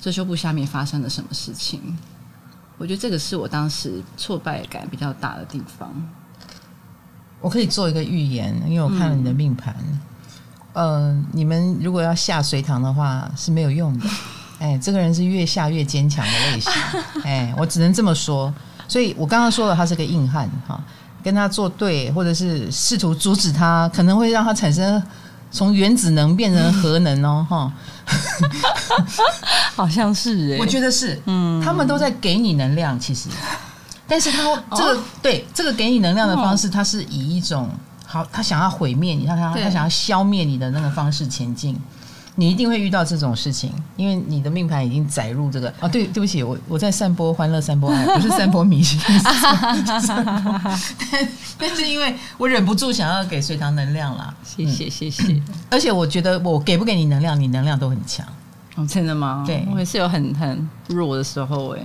[0.00, 1.98] 遮羞布下面发生了什么事情。
[2.78, 5.92] 我觉得这个是我当时挫败感比较大的地方。
[7.42, 9.76] 我可以做一个预言，因为我看了你的命盘，
[10.72, 14.06] 嗯、呃，你们如果要下隋唐的话是没有用的。
[14.58, 16.72] 哎，这个人是越下越坚强的类型。
[17.24, 18.54] 哎，我只能这么说。
[18.86, 20.80] 所以我刚刚说了，他是个硬汉哈。
[21.24, 25.00] 跟他作对，或者是试图阻止他，可能会让他产生
[25.52, 27.72] 从原子能变成核能哦，哈，
[29.76, 33.28] 好像是哎，我觉得是，嗯，他们都在给你能量，其实，
[34.06, 34.42] 但是他
[34.76, 37.68] 这个、哦、对这个给你能量的方式，他是以一种
[38.06, 41.76] 好，他想要毁灭你，他他他想要消灭你的那个方式前进。
[42.34, 45.86] 你一定会遇到这种事情，因为你的命盘已经载入这个啊。
[45.86, 48.98] 对，对不起，我我在散播欢乐，散播爱，不是 散播迷信。
[51.58, 54.34] 但是因为我忍不住想要给隋唐能量啦。
[54.42, 55.38] 谢谢谢谢。
[55.68, 58.26] 而且我觉得我给不给你能量，你能量都很强。
[58.76, 59.44] 哦，真的吗？
[59.46, 61.80] 对，我也是有很很弱的时候哎。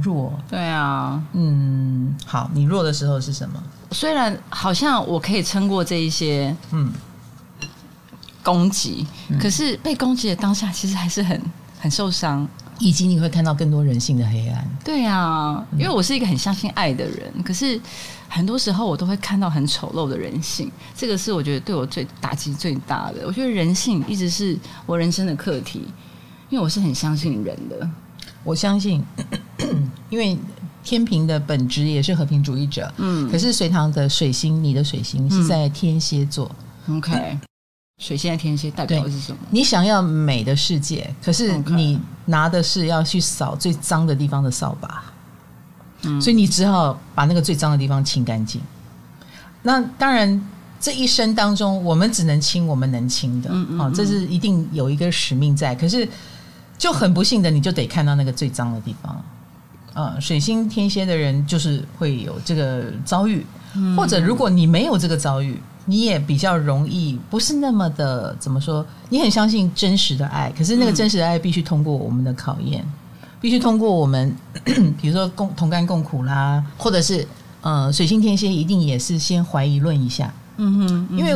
[0.00, 0.32] 弱？
[0.48, 1.22] 对啊。
[1.32, 3.62] 嗯，好，你弱的时候是什么？
[3.90, 6.92] 虽然好像我可以撑过这一些，嗯。
[8.44, 11.40] 攻击，嗯、可是被攻击的当下，其实还是很
[11.78, 12.44] 很受伤，
[12.80, 14.68] 以及你会看到更多人性的黑暗。
[14.84, 17.80] 对啊，因为我是一个很相信爱的人，可是
[18.28, 23.24] 很多时候我都会看到很丑陋的人性，这个是我觉得对我最打击最大的。
[23.24, 25.86] 我觉得人性一直是我人生的课题，
[26.50, 27.88] 因为我是很相信人的。
[28.44, 29.02] 我相信，
[30.10, 30.36] 因为
[30.82, 32.92] 天平的本质也是和平主义者。
[32.96, 36.50] 嗯，可是隋唐的水星，你的水星是在天蝎座。
[36.86, 37.38] 嗯、OK，
[37.98, 39.38] 水星在天蝎代表的是什么？
[39.50, 45.04] 你想要美的世界，可是你拿的是要去扫最脏的地方的扫把。
[46.02, 48.60] 嗯，所以你只好把那个最脏的地方清干净。
[49.62, 50.50] 那当然，
[50.80, 53.48] 这一生当中，我们只能清我们能清的。
[53.52, 55.76] 嗯嗯，嗯，这是一定有一个使命在。
[55.76, 56.08] 可是。
[56.82, 59.24] 就很不幸的，你就得看到那个最脏的地方。
[59.94, 68.84] 呃，水星天蝎的人就是会有这个遭遇，嗯、或者如果你没有这个遭遇，你也比较容易不是那么的怎么说？
[69.10, 74.36] 你很相信真实的爱，可是那个真实的爱必须通过我们的考验，嗯、必须通过我们，
[75.00, 77.24] 比如说共同甘共苦啦，或者是
[77.60, 80.34] 呃，水星天蝎一定也是先怀疑论一下。
[80.56, 81.34] 嗯哼，因为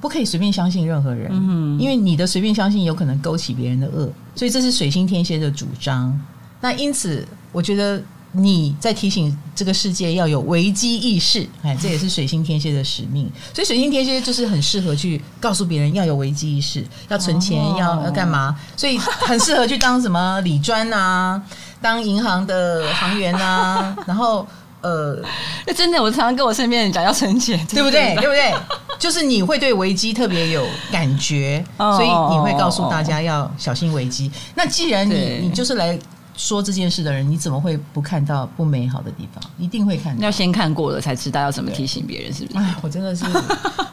[0.00, 1.32] 不可以随便相信任何人，
[1.78, 6.18] 因为你的随便相信有可能勾起别人的恶，所以这是水星天蝎的主张。
[6.60, 8.02] 那因此，我觉得
[8.32, 13.30] 你在提醒这个世界要有危机意识，哎，这也是水星天蝎的使命。
[13.52, 18.54] 所以水星天蝎就是很适合去告诉别人要有危机意识，要存钱，哦、要要干嘛？
[18.76, 21.42] 所以很适合去当什么理专啊，
[21.80, 24.46] 当银行的行员啊，然后。
[24.84, 25.18] 呃，
[25.66, 28.14] 那真的，我常常跟我身边人讲要存钱，对不对？
[28.16, 28.54] 对不对？
[28.98, 34.30] 就是你会对危机特别有感觉，所以你会告诉大家要小心危机。
[34.54, 35.98] 那既然你你就是来。
[36.36, 39.42] 说这件事的人，你怎么会不看到不美好的地方？
[39.58, 40.22] 一定会看到。
[40.22, 42.58] 要先看过了才知道要怎么提醒别人，是不是？
[42.58, 43.24] 哎，我真的是，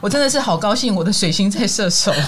[0.02, 2.12] 我真的是好高兴，我的水星在射手。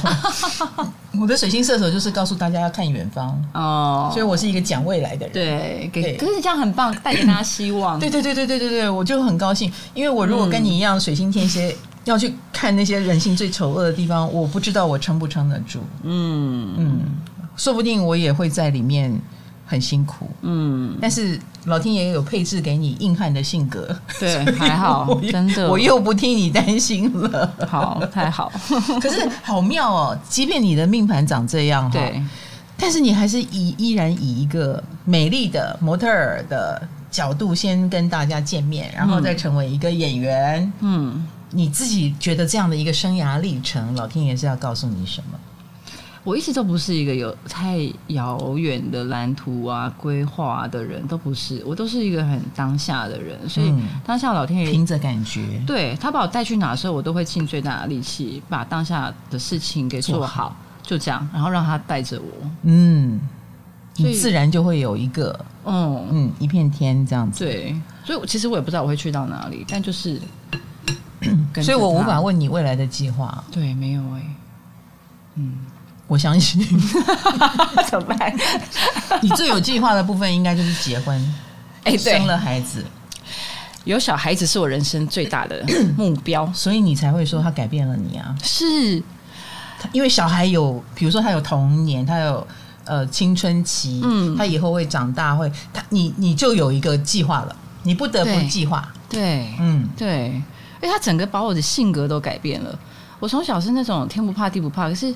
[1.22, 5.34] 我的水星射手就是告诉大家要看远方哦，所以我是一个讲未来的人。
[5.34, 8.00] 对，给，可是这样很棒，带给大家希望。
[8.00, 15.80] 对对对对对对对，我就很高兴，因为我如果跟你一样水星天蝎，要去看那些人性最丑恶的地方，我不知道我撑不撑得住。
[16.02, 17.00] 嗯嗯，
[17.56, 19.20] 说不定我也会在里面。
[19.74, 28.52] 很辛苦，嗯，但是老天爷有配置给你硬汉的性格，对， 还好，真的，我又不替你担心了，好，太好。
[29.02, 32.22] 可是好妙哦，即便你的命盘长这样，对，
[32.78, 45.40] 但是你还是以依然以一个美丽的模特儿的角度先跟大家见面，然后再成为一个演员，嗯，你自己觉得这样的一个生涯历程，老天爷是要告诉你什么？
[46.24, 51.62] 我一直都不是一个有太遥远的蓝图啊、规划的人，都不是。
[51.66, 53.74] 我都是一个很当下的人，所以
[54.06, 62.50] 当下老天爷凭着感觉，对他把我带去哪的时候，我都会尽最大的力气把当下的事情给做好，就这样，然后让他带着我。
[62.62, 63.20] 嗯，
[63.94, 67.44] 所以你自然就会有一个，嗯嗯，一片天这样子。
[67.44, 70.22] 对，所以其实我也不知道我会去到哪里，但就是，
[71.56, 73.44] 所以我无法问你未来的计划。
[73.52, 74.36] 对，没有哎、欸，
[75.36, 75.58] 嗯。
[76.08, 76.62] 我相信，
[77.90, 78.36] 怎么办？
[79.22, 81.34] 你最有计划的部分应该就是结婚，
[81.84, 82.84] 哎，生了孩子，
[83.86, 85.64] 有小孩子是我人生最大的
[85.98, 88.36] 目标，所以你才会说他改变了你啊。
[88.44, 89.02] 是，
[89.94, 92.46] 因为小孩有，比如说他有童年，他有
[92.84, 98.88] 呃青春期，嗯，他以后会长大，会他你你就有一个计划了，你不得不计划。
[99.10, 100.28] 对，嗯，对，
[100.82, 102.78] 因为他整个把我的性格都改变了。
[103.20, 105.16] 我从小是那种天不怕地不怕，可是。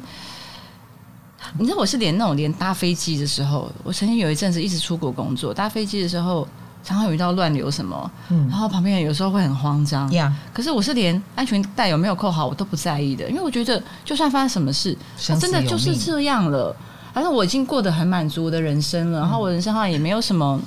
[1.58, 6.48] 你知道我是连那种连搭飞机的时候，我曾经有一阵子一直出国工作，搭飞机的时候
[6.84, 14.98] 常常有遇到乱流什么，嗯，然后旁边人有时候会很慌张，呀，可是我是连安全带有没有扣好我都不在意的，因为我觉得就算发生什么事，
[15.40, 16.76] 真的就是这样了，
[17.14, 20.60] 反正我已经过得很满足我的人生了，然后我人生好像也没有什么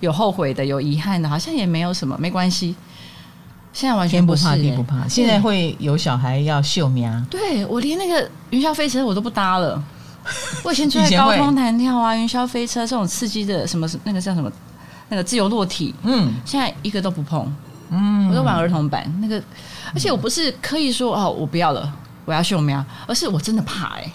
[0.00, 2.74] 有后悔的、有遗憾的，好像也没有什么，没关系。
[3.72, 9.82] 现在完全不怕地不怕，现在会有小孩要秀苗，对，我连那个云霄飞车我都不搭了。
[10.62, 14.50] 我以前最爱高空弹跳啊，云霄飞车这种刺激的什么那个叫什么
[15.08, 17.46] 那个自由落体，嗯，现在一个都不碰，
[17.90, 19.40] 嗯，我都玩儿童版那个，
[19.94, 21.92] 而且我不是刻意说哦我不要了，
[22.24, 24.12] 我要秀喵，而是我真的怕哎、欸，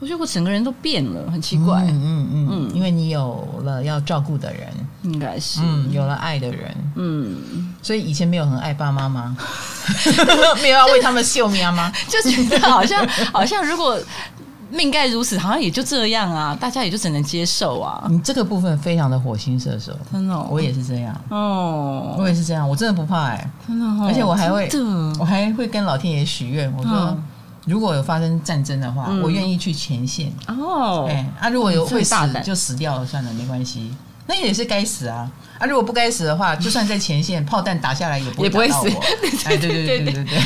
[0.00, 2.74] 我觉得我整个人都变了，很奇怪，嗯嗯嗯，嗯嗯。
[2.74, 4.68] 因为你有了要照顾的人，
[5.02, 9.36] 应该是，嗯，有了爱的人，嗯，所以以前没有很爱爸妈吗？
[10.62, 11.92] 没有要为他们秀喵吗？
[12.08, 14.00] 就觉得好像好像如果。
[14.72, 18.06] 命该如此，好像也就这样啊，大家也就只能接受啊。
[18.08, 24.68] 你这个部分非常的火星射手，真的、哦，我也是这样哦，我也是这样，我真的不怕哎、欸，真的、哦，而且我还会，
[25.20, 27.22] 我还会跟老天爷许愿，我说、嗯、
[27.66, 30.32] 如果有发生战争的话，嗯、我愿意去前线。
[30.48, 33.94] 哦，哎，啊，如果有会死就死掉了，算了，没关系。
[34.26, 35.28] 那也是该死啊！
[35.58, 38.44] 啊，如果不该死的话，就算在前线，炮弹打下来也不。
[38.44, 38.88] 也不会死。
[39.46, 40.38] 哎，对对对对对对，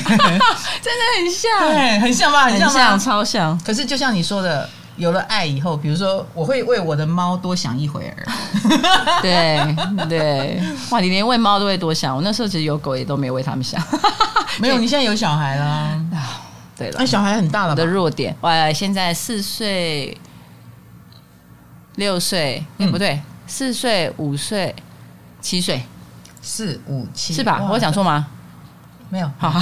[0.82, 2.44] 真的很像，对，很像吧？
[2.44, 3.58] 很像，很像，超像。
[3.64, 8.26] 可是就像你说的，有了爱以后，比如说，我会为我的猫多想一会儿。
[9.22, 9.58] 对
[10.08, 10.60] 对，
[10.90, 12.16] 哇，你连喂猫都会多想。
[12.16, 13.82] 我那时候其实有狗，也都没有为他们想。
[14.58, 15.66] 没有，你现在有小孩啦
[16.12, 16.42] 啊？
[16.76, 17.74] 对了，那小孩很大了。
[17.74, 20.16] 的弱点，哇，现在四岁、
[21.96, 23.20] 六岁，嗯，不对。
[23.46, 24.74] 四岁、五岁、
[25.40, 25.84] 七岁，
[26.42, 27.32] 四五七。
[27.32, 27.68] 是吧？
[27.70, 28.26] 我讲错吗？
[29.08, 29.50] 没有，好。
[29.50, 29.60] 好，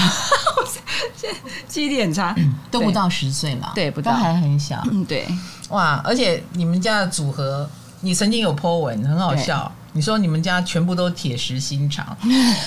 [1.14, 2.34] 现在记忆力很差，
[2.70, 5.26] 都不到十岁嘛，对，不到，还很小，嗯，对，
[5.68, 6.00] 哇！
[6.04, 7.68] 而且你们家的组合，
[8.00, 12.16] 你曾经有 po 文，很好笑，你说你们家全部都铁石心肠，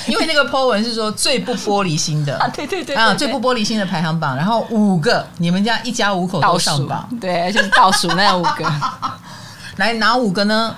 [0.08, 8.72] 因为那个 po 文是说最不玻璃心的， 对对对啊，最不玻璃心的排行榜，然后五个，你们家一家五口都上榜，对，而且是倒数那五个，
[9.78, 10.76] 来哪五个呢？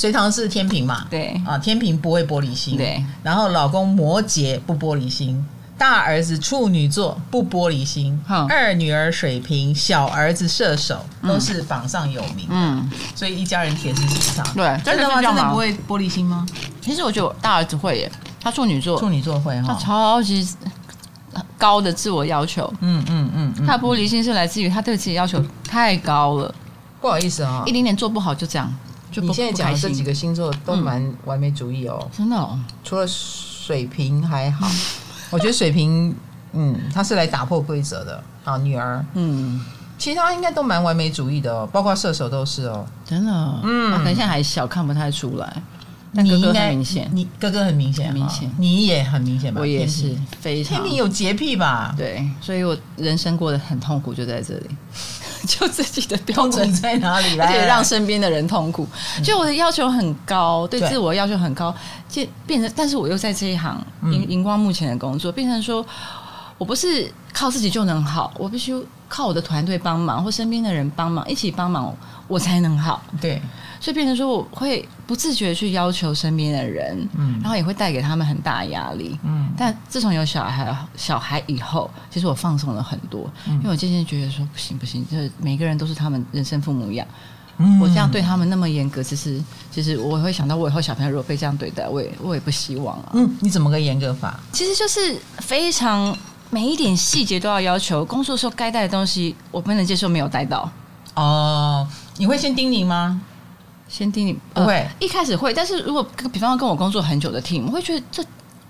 [0.00, 1.04] 隋唐是天平嘛？
[1.10, 2.74] 对啊，天平不会玻璃心。
[2.74, 12.46] 对，然后老公摩羯不玻璃心，大儿子处女座不玻璃心，嗯、二女儿水瓶，小儿子射手都是榜上有名。
[12.48, 14.54] 嗯，所以一家人铁石心肠。
[14.54, 15.20] 对，真的吗？
[15.20, 16.46] 真的不会玻璃心吗？
[16.80, 18.10] 其实我觉得我大儿子会耶，
[18.42, 20.48] 他处女座，处女座会哈，他超级
[21.58, 22.72] 高的自我要求。
[22.80, 26.54] 嗯嗯嗯，他玻璃心是来自于他对自己要求太高了。
[27.02, 28.72] 不好意思啊，一点点做不好就这样。
[29.10, 32.58] 就你现在讲的这几个星座都蛮完美主义哦，嗯、真的哦。
[32.84, 34.66] 除了水瓶还好，
[35.30, 36.14] 我觉得水瓶，
[36.52, 39.60] 嗯，他是来打破规则的啊，女儿，嗯，
[39.98, 45.62] 其他应该都蛮完美主义的哦，包括射手都是哦，真的，嗯，可能现在还小，看不太出来。
[46.12, 49.60] 那你哥哥很明显，你哥哥很明显，明显，你也很明显吧？
[49.60, 50.76] 我也是非常。
[50.76, 51.94] 天秤有洁癖吧？
[51.96, 54.66] 对，所以我人生过得很痛苦，就在这里。
[55.46, 57.46] 就自己的标准在哪里 来？
[57.46, 58.86] 而且让身边的人痛苦。
[59.24, 61.74] 就我的要求很高，对自我要求很高，
[62.10, 65.84] 就变成，但是我又在这一行荧荧光幕前的工作，变成说
[66.58, 68.74] 我不是靠自己就能好，我必须
[69.08, 71.96] 靠我的团队帮忙或身边的人帮忙，一起帮忙，
[72.28, 73.02] 我才能好。
[73.18, 73.40] 对。
[73.80, 79.48] 所以变成说，我会不自觉去要求身边的人，嗯，然后也会带给他们很大压力，嗯。
[79.56, 87.06] 但自从有小孩小孩以后，其实我放松了很多，嗯，因为我渐渐觉得说，不行不行，就是每个人都是他们人生父母一样，
[87.56, 93.10] 嗯，我这样对他们那么严格，其实其实我会想到，我以后小朋友如果被这样对待，我也我也不希望啊。
[93.14, 94.38] 嗯，你怎么个严格法？
[94.52, 96.14] 其实就是非常
[96.50, 100.70] 每一点细节都要要求，工作的时候该带的东西，我不能接受没有带到。
[101.14, 101.86] 哦，
[102.18, 103.20] 你会先叮咛吗？
[103.90, 106.00] 先听你不会、呃，一开始会，但是如果
[106.32, 108.24] 比方说跟我工作很久的 team，我会觉得这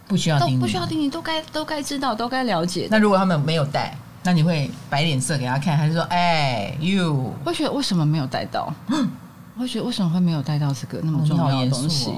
[0.09, 2.88] 不需要听，不需要听，你，都该都该知道，都该了解。
[2.90, 7.35] 那如果他们没有带，那你会摆脸色给他看，还是说，哎，you？
[7.44, 8.72] 会觉得为什么没有带到？
[9.56, 12.11] 我会觉得为什么会没有带到这个那么重要的东西？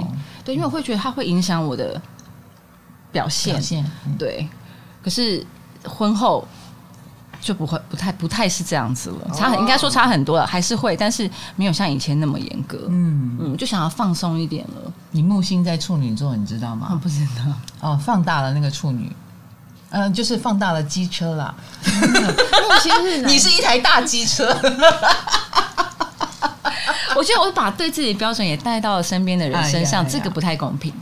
[0.44, 2.00] 对，因为我会觉得它会影响我的
[3.10, 3.54] 表现。
[3.54, 4.48] 表现嗯、对，
[5.02, 5.44] 可是
[5.84, 6.46] 婚后。
[7.42, 12.86] 就不会不太不太是这样子了，差很应该说差很多了，还是会，但是没有像以前那么严格。
[12.88, 14.92] 嗯嗯，就想要放松一点了。
[15.10, 16.86] 你木星在处女座，你知道吗？
[16.92, 17.42] 我不知道。
[17.80, 19.10] 哦，放大了那个处女，
[19.90, 21.52] 嗯、呃，就是放大了机车啦。
[21.84, 24.56] 木星是你是一台大机车。
[27.14, 30.92] 我觉得我把对自己的标准也带到了身边的人身上，哎、这个不太公平。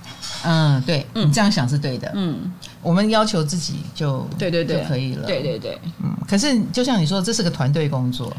[0.45, 2.11] 嗯，对，你这样想是对的。
[2.15, 5.27] 嗯，我们要求自己就对对对就可以了。
[5.27, 6.17] 对对对，嗯。
[6.29, 8.35] 可是就像你说，这是个团队工作，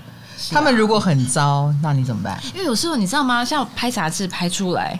[0.49, 2.39] 他们如果很糟，那你怎么办？
[2.53, 3.43] 因为有时候你知道吗？
[3.43, 4.99] 像拍杂志拍出来，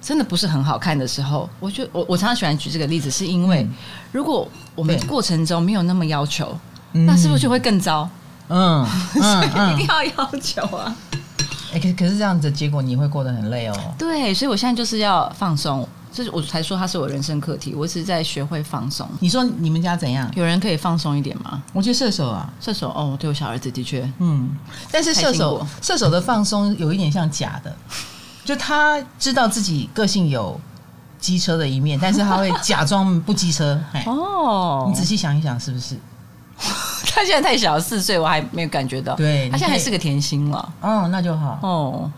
[0.00, 3.66] 真的不是很好看的时候，我就我我常常喜欢举这个例子，是因为
[4.10, 6.58] 如果我们过程中没有那么要求，
[6.92, 8.08] 那是不是就会更糟？
[8.48, 10.96] 嗯， 所以一定要要求啊。
[11.78, 13.74] 哎，可可是这样子，结果你会过得很累哦。
[13.96, 17.74] 对，所以我现在就是要放松，就是我才说它是我人生课题。
[17.74, 19.08] 我是在学会放松。
[19.20, 20.30] 你说你们家怎样？
[20.34, 21.62] 有人可以放松一点吗？
[21.72, 24.50] 我觉得射手啊，射手哦，对我小儿子的确，嗯，
[24.90, 27.74] 但是射手射手的放松有一点像假的，
[28.44, 30.58] 就他知道自己个性有
[31.18, 33.78] 机车的一面，但是他会假装不机车。
[34.06, 35.96] 哦，你仔细想一想，是不是？
[37.18, 39.16] 他现在太小，四岁，我还没有感觉到。
[39.16, 40.72] 对，他现在还是个甜心了。
[40.80, 41.58] 哦，那就好。
[41.62, 42.12] 哦，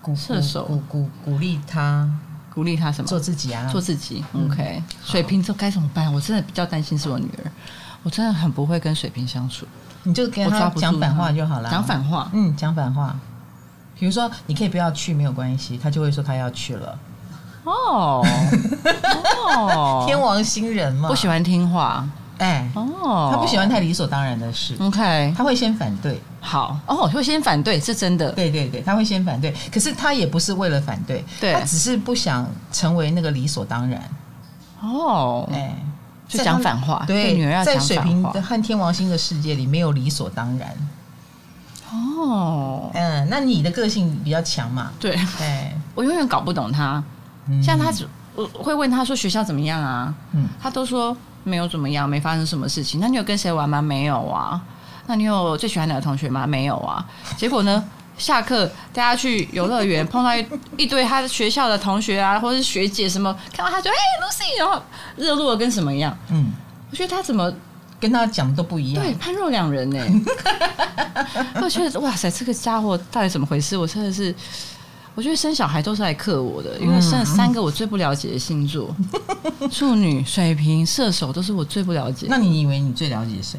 [0.00, 2.08] 鼓射手，鼓鼓鼓励他，
[2.54, 3.08] 鼓励他什么？
[3.08, 4.24] 做自己啊，做自己。
[4.46, 6.12] OK，水瓶座该怎么办？
[6.14, 7.50] 我真的比较担心是我女儿，
[8.04, 9.66] 我真的很不会跟水瓶相处。
[10.04, 11.68] 你就跟他讲反话就好了。
[11.68, 13.18] 讲反话，嗯，讲反话。
[13.98, 16.96] 比如说，你可以不要去，没有关系，他就会说他要去了。
[17.64, 18.24] 哦，
[19.56, 22.08] 哦，天王星人嘛，不喜欢听话。
[22.38, 24.76] 哎，哦，他不喜欢太理所当然的事。
[24.80, 26.20] OK，他会先反对。
[26.40, 28.30] 好，哦，会先反对，是真的。
[28.32, 29.52] 对对对，他会先反对。
[29.72, 34.02] 可是他也不是为了反对，对，他只是不想成为那个理所当然。
[34.80, 35.74] 哦，哎，
[36.28, 37.04] 就讲反话。
[37.06, 37.64] 对，女儿要。
[37.64, 40.72] 在水瓶和天王星的世界里，没有理所当然。
[41.90, 44.92] 哦，嗯，那你的个性比较强嘛？
[45.00, 47.02] 对，哎，我永远搞不懂他。
[47.62, 47.90] 像他，
[48.36, 50.14] 我会问他说学校怎么样啊？
[50.32, 51.16] 嗯，他都说
[51.48, 53.00] 没有怎么样，没发生什么事情。
[53.00, 53.80] 那你有跟谁玩吗？
[53.82, 54.60] 没有啊。
[55.06, 56.46] 那你有最喜欢哪个同学吗？
[56.46, 57.04] 没有啊。
[57.36, 57.82] 结果呢，
[58.18, 60.46] 下课大家去游乐园，碰到一
[60.76, 64.82] 一堆他的学校的同学啊，或者是学姐什么，看到他就哎，Lucy，然后
[65.16, 66.16] 热络的跟什么一样。
[66.30, 66.52] 嗯，
[66.90, 67.50] 我觉得他怎么
[67.98, 69.98] 跟他讲都不一样，对，判若两人呢。
[71.62, 73.76] 我觉得哇塞，这个家伙到底怎么回事？
[73.76, 74.34] 我真的是。
[75.18, 78.94] 我觉得生小孩都是来克我的，因为生了三个我最不了解的星座，
[79.68, 82.28] 处女、水瓶、射手都是我最不了解。
[82.30, 83.58] 那你以为你最了解谁？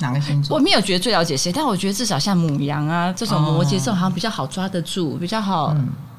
[0.00, 0.54] 哪个星座？
[0.54, 5.74] 我没有觉得最了解谁，但我觉得至少像母羊啊这种摩羯这种好像比较好抓得住，比较好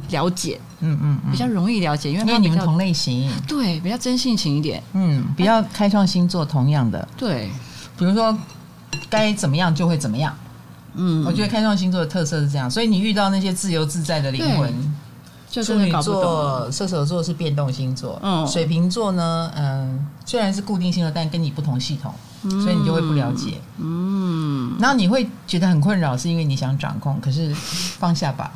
[0.09, 7.51] 了解，嗯嗯，比较容易了解，因为因为你们同类型，对，比较真性情一点，嗯，比较开创星座同样的，对，
[7.95, 8.35] 比如说
[9.07, 10.35] 该怎么样就会怎么样。
[10.95, 14.93] 嗯，我觉得开创星座的特色是这样，所以你遇到那些自由自在的灵魂，
[15.49, 22.13] 就处女座、射手座是变动星座，嗯，水瓶座呢，嗯，虽然是固定星座，但跟你不同系统，
[22.43, 27.53] 嗯、所以你就会不了解，嗯，然后你会觉得很困扰，是因为你想掌控，可是
[27.97, 28.51] 放下吧，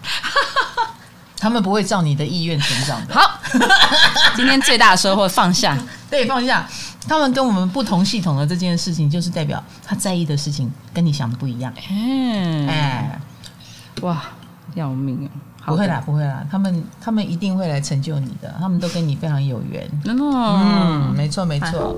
[1.37, 3.13] 他们不会照你的意愿成长的。
[3.13, 3.39] 好，
[4.35, 5.77] 今天最大的收获放下，
[6.09, 6.67] 对，放下。
[7.07, 11.73] 他们跟我们不同系统的这件事情，就是代表他在意的事情跟你想的不一样。
[11.89, 13.19] 嗯，哎，
[14.01, 14.23] 哇，
[14.73, 15.29] 要命
[15.59, 15.67] 啊！
[15.67, 19.89] 不会啦，不会啦，他们他们一定会来成就你的，他们都跟你非常有缘。
[20.05, 21.95] 嗯，没错没错。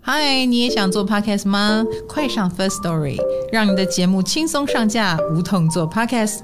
[0.00, 1.84] 嗨，你也想做 podcast 吗？
[2.08, 3.18] 快上 First Story，
[3.52, 6.40] 让你的节目轻松上架，无痛做 podcast。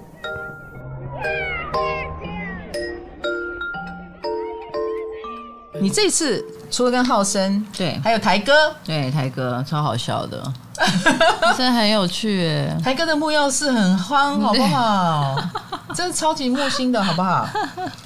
[5.80, 6.44] 你这次。
[6.70, 8.52] 除了跟浩森，对，还有台哥，
[8.84, 10.42] 对，台哥超好笑的，
[11.56, 12.68] 真的很有趣。
[12.82, 15.36] 台哥的木曜是很夯，好不好？
[15.94, 17.48] 真的超级木星的，好不好？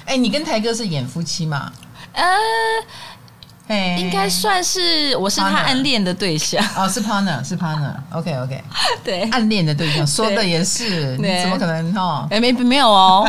[0.05, 1.71] 哎，你跟台哥是演夫妻嘛？
[2.13, 2.23] 呃。
[3.65, 6.61] Hey, 应该算是我是他暗恋的对象。
[6.75, 8.61] 哦，是 partner 是 partner，OK OK，
[9.05, 12.27] 对，暗恋的对象说的也是，你怎么可能哈？
[12.29, 13.25] 哎，没没有哦，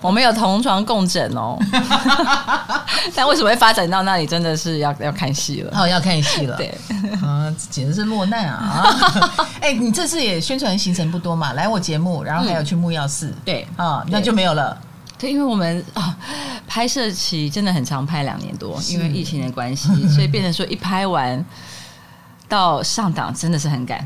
[0.00, 1.56] 我们有同床共枕哦，
[3.14, 4.26] 但为什么会发展到那里？
[4.26, 6.76] 真的是要要看戏了，哦，要看戏了，对，
[7.22, 8.92] 啊，简直是落难啊！
[9.62, 11.52] 哎，你这次也宣传行程不多嘛？
[11.52, 13.32] 来我节目，然后还有去木曜寺。
[13.44, 13.64] 对。
[13.76, 14.76] 啊，那就没有了。
[15.22, 16.18] 对，因为我们啊，
[16.66, 21.42] 拍摄期真的很长，拍两年多，因为疫情的关系，所以变成说一拍完
[22.48, 24.04] 到上档真的是很赶，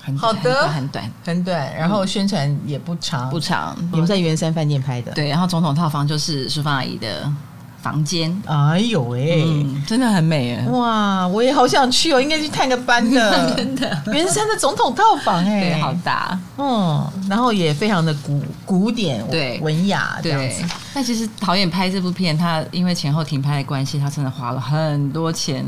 [0.00, 3.76] 很好的，很短，很短，然后宣传也不长，不长。
[3.90, 7.28] 你们在圆山饭店拍的，对，然后总统套房就是淑芳阿姨的。
[7.84, 9.44] 房间，哎呦喂，
[9.86, 10.66] 真的很美哎！
[10.70, 13.30] 哇，我也好想去哦，应该去探个班的。
[13.54, 20.64] 真的，圆山的总统套房哎，对，好大，嗯，然后也非常的古古典，对，文雅这样子。
[20.94, 25.62] 但其实导演拍这部片，他因为前后停拍的关系，他真的花了很多钱。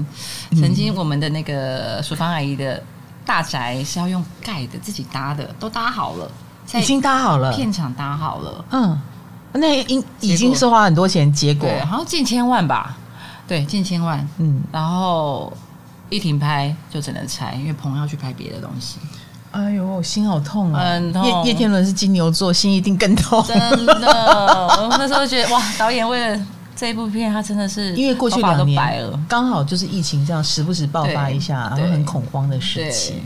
[0.53, 2.83] 曾经我们的那个淑芳阿姨的
[3.27, 6.31] 大宅是要用盖的，自己搭的，都搭好了，
[6.73, 8.99] 已经搭好了，片场搭好了，嗯。
[9.53, 12.97] 那应已经是花很多钱，结果好像近千万吧？
[13.49, 14.29] 对，近千万。
[14.39, 15.53] 嗯，然后
[16.11, 18.99] 一停拍就只能拆，因为朋友要去拍别的东西。
[19.53, 20.85] 哎呦，心好痛啊！
[20.85, 21.25] 很痛。
[21.25, 23.43] 叶叶天伦是金牛座，心一定更痛。
[23.45, 24.07] 真的，
[24.83, 28.79] 我那时候觉得哇，导演为了这一部片，他真的是因为过去两年
[29.27, 33.23] 刚好就是疫情这样时不时爆发一下，然后很恐慌的时期。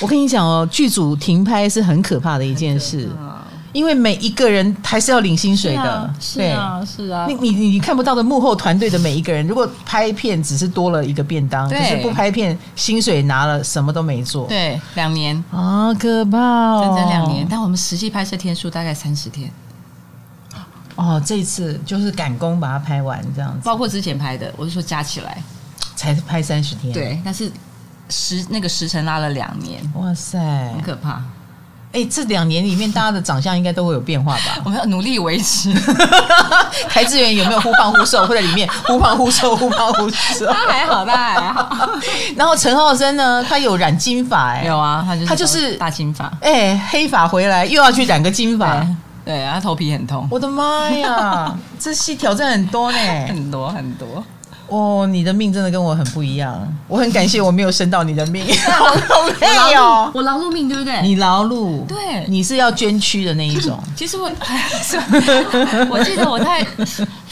[0.00, 3.10] 我跟你讲哦，剧组停拍是很可怕的一件事。
[3.74, 7.26] 因为每一个人还是要领薪水的，是啊，是啊。
[7.28, 14.46] 你你你看不到的幕后团队的每一个人，如果拍片只是多了一个便当，可是不拍片，薪水拿了什么都没做。
[14.46, 17.44] 对，两年啊，可怕哦，整整两年。
[17.50, 19.50] 但我们实际拍摄天数大概三十天。
[20.94, 25.42] 哦，这次就是赶工把它拍完这样子，包括之前拍的，我是说加起来
[25.96, 26.92] 才拍三十天。
[26.92, 27.50] 对，但是
[28.08, 30.38] 时那个时程拉了两年，哇塞，
[30.72, 31.20] 很可怕。
[31.94, 34.58] 哎，这两年里面，大家的长相应该都会有变化吧？
[34.66, 35.72] 我们要努力维持。
[36.90, 40.44] 台资源有没有忽胖忽瘦，或者里面忽胖忽瘦、忽胖忽瘦？
[40.46, 41.90] 他还好，他还好。
[42.36, 43.44] 然后陈浩森呢？
[43.48, 46.30] 他有染金发，哎，有啊，他就是他就是大金发。
[46.40, 48.84] 哎，黑发回来又要去染个金发，
[49.24, 50.26] 对啊，他头皮很痛。
[50.30, 54.24] 我的妈呀，这戏挑战很多呢，很多很多。
[54.68, 58.44] 哦，你的命真的跟我很不一样， 我很感谢我没有生到你的命，
[59.40, 61.00] 没有，我劳碌命对不对？
[61.02, 63.78] 你劳碌，对，你是要捐躯的那一种。
[63.96, 64.30] 其实我，
[65.90, 66.62] 我记得我在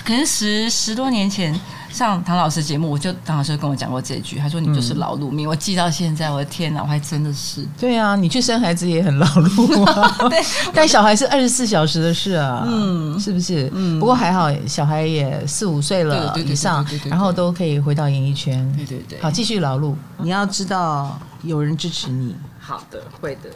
[0.05, 1.59] 可能十十多年前。
[1.93, 7.67] 上唐老师节目，我就唐老师跟我讲过这句，他说你就是劳碌命，嗯、我记到现在，我的天哪，我还真的是。
[7.79, 13.71] 对啊，你去生孩子也很劳碌啊， 对， 带小孩是二十四小时的事啊，嗯，是不是？
[13.75, 19.95] 嗯，不过还好，小孩也四五岁了以上，然后都可以回到演艺圈，对对对，好，继续劳碌。
[20.19, 22.35] 你要知道，有人支持你。
[22.59, 23.51] 好的，会的，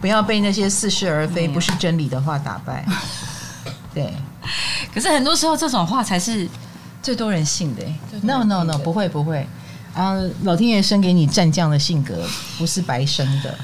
[0.00, 2.86] 不要被那些似是而非、不是真理的话打败。
[3.92, 4.14] 对，
[4.94, 6.48] 可是很多时候这种话才是。
[7.02, 7.82] 最多人信的
[8.22, 9.46] ，no no no，不会不会，
[9.94, 12.14] 啊，老天爷生给你战将的性格，
[12.58, 13.54] 不是白生的，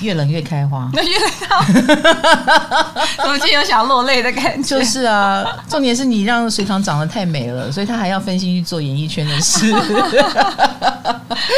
[0.00, 4.78] 越冷越开花，那越冷越开花，我就有想落泪的感觉。
[4.78, 9.72] 就是啊，重点是你让隋唐长得太美了，所以他还要分心去做演艺圈的事，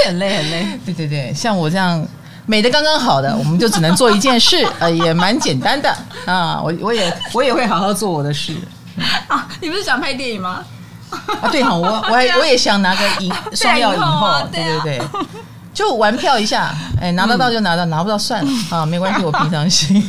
[0.04, 0.66] 很累很累。
[0.84, 2.06] 对对对，像我这样
[2.46, 5.96] 美的刚刚好的，我们就只能做一件事，呃，也蛮简单的
[6.26, 8.54] 啊，我我也我也会好好做我的事。
[9.28, 10.64] 啊，你不是想拍电影吗？
[11.40, 15.08] 啊，对哈，我我还 我也想拿个 影双料影后，对对对，
[15.72, 20.02] 就玩票一下，哎，拿得到就拿到，拿不到算了啊，没关系，我平常心。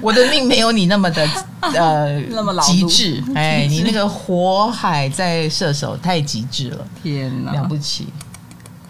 [0.00, 1.28] 我的命没有你那么的
[1.74, 8.06] 呃那么极致，哎，你那个火海在射手太极致了，天哪，了不起。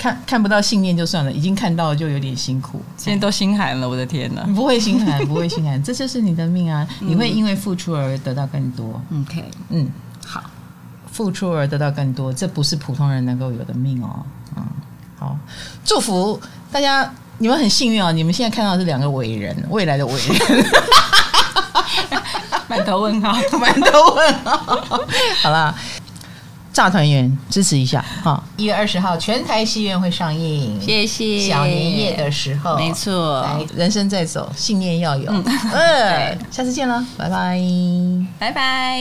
[0.07, 2.81] 看看不到信念就算了，已经看到了就有点辛苦。
[2.97, 4.45] 现在都心寒了，我的天哪！
[4.47, 6.87] 你不会心寒， 不会心寒，这就是你的命啊！
[7.01, 9.03] 你会因为付出而得到更多。
[9.13, 9.91] OK，嗯，
[10.25, 10.45] 好，
[11.11, 14.25] 付出而得到更多，这不是普通人能够有的命哦。
[14.57, 14.63] 嗯，
[15.19, 15.37] 好，
[15.85, 16.41] 祝福
[16.71, 18.13] 大家，你们很幸运哦！
[18.13, 20.67] 你们现在看到的是两个伟人，未来的伟人，
[22.69, 24.79] 满头问号， 满头问号。
[25.43, 25.75] 好啦。
[26.77, 28.45] 炸团圆支持一下哈！
[28.59, 31.41] 一月二十号全台戏院会上映，谢谢。
[31.41, 33.49] 小年夜的时候，没错。
[33.74, 35.33] 人生在走，信念要有。
[35.33, 37.59] 嗯，对，下次见了，拜拜，
[38.39, 39.01] 拜拜。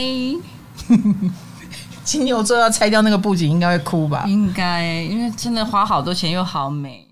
[2.02, 4.24] 金牛座要拆掉那个布景，应该会哭吧？
[4.26, 7.05] 应该，因为真的花好多钱又好美。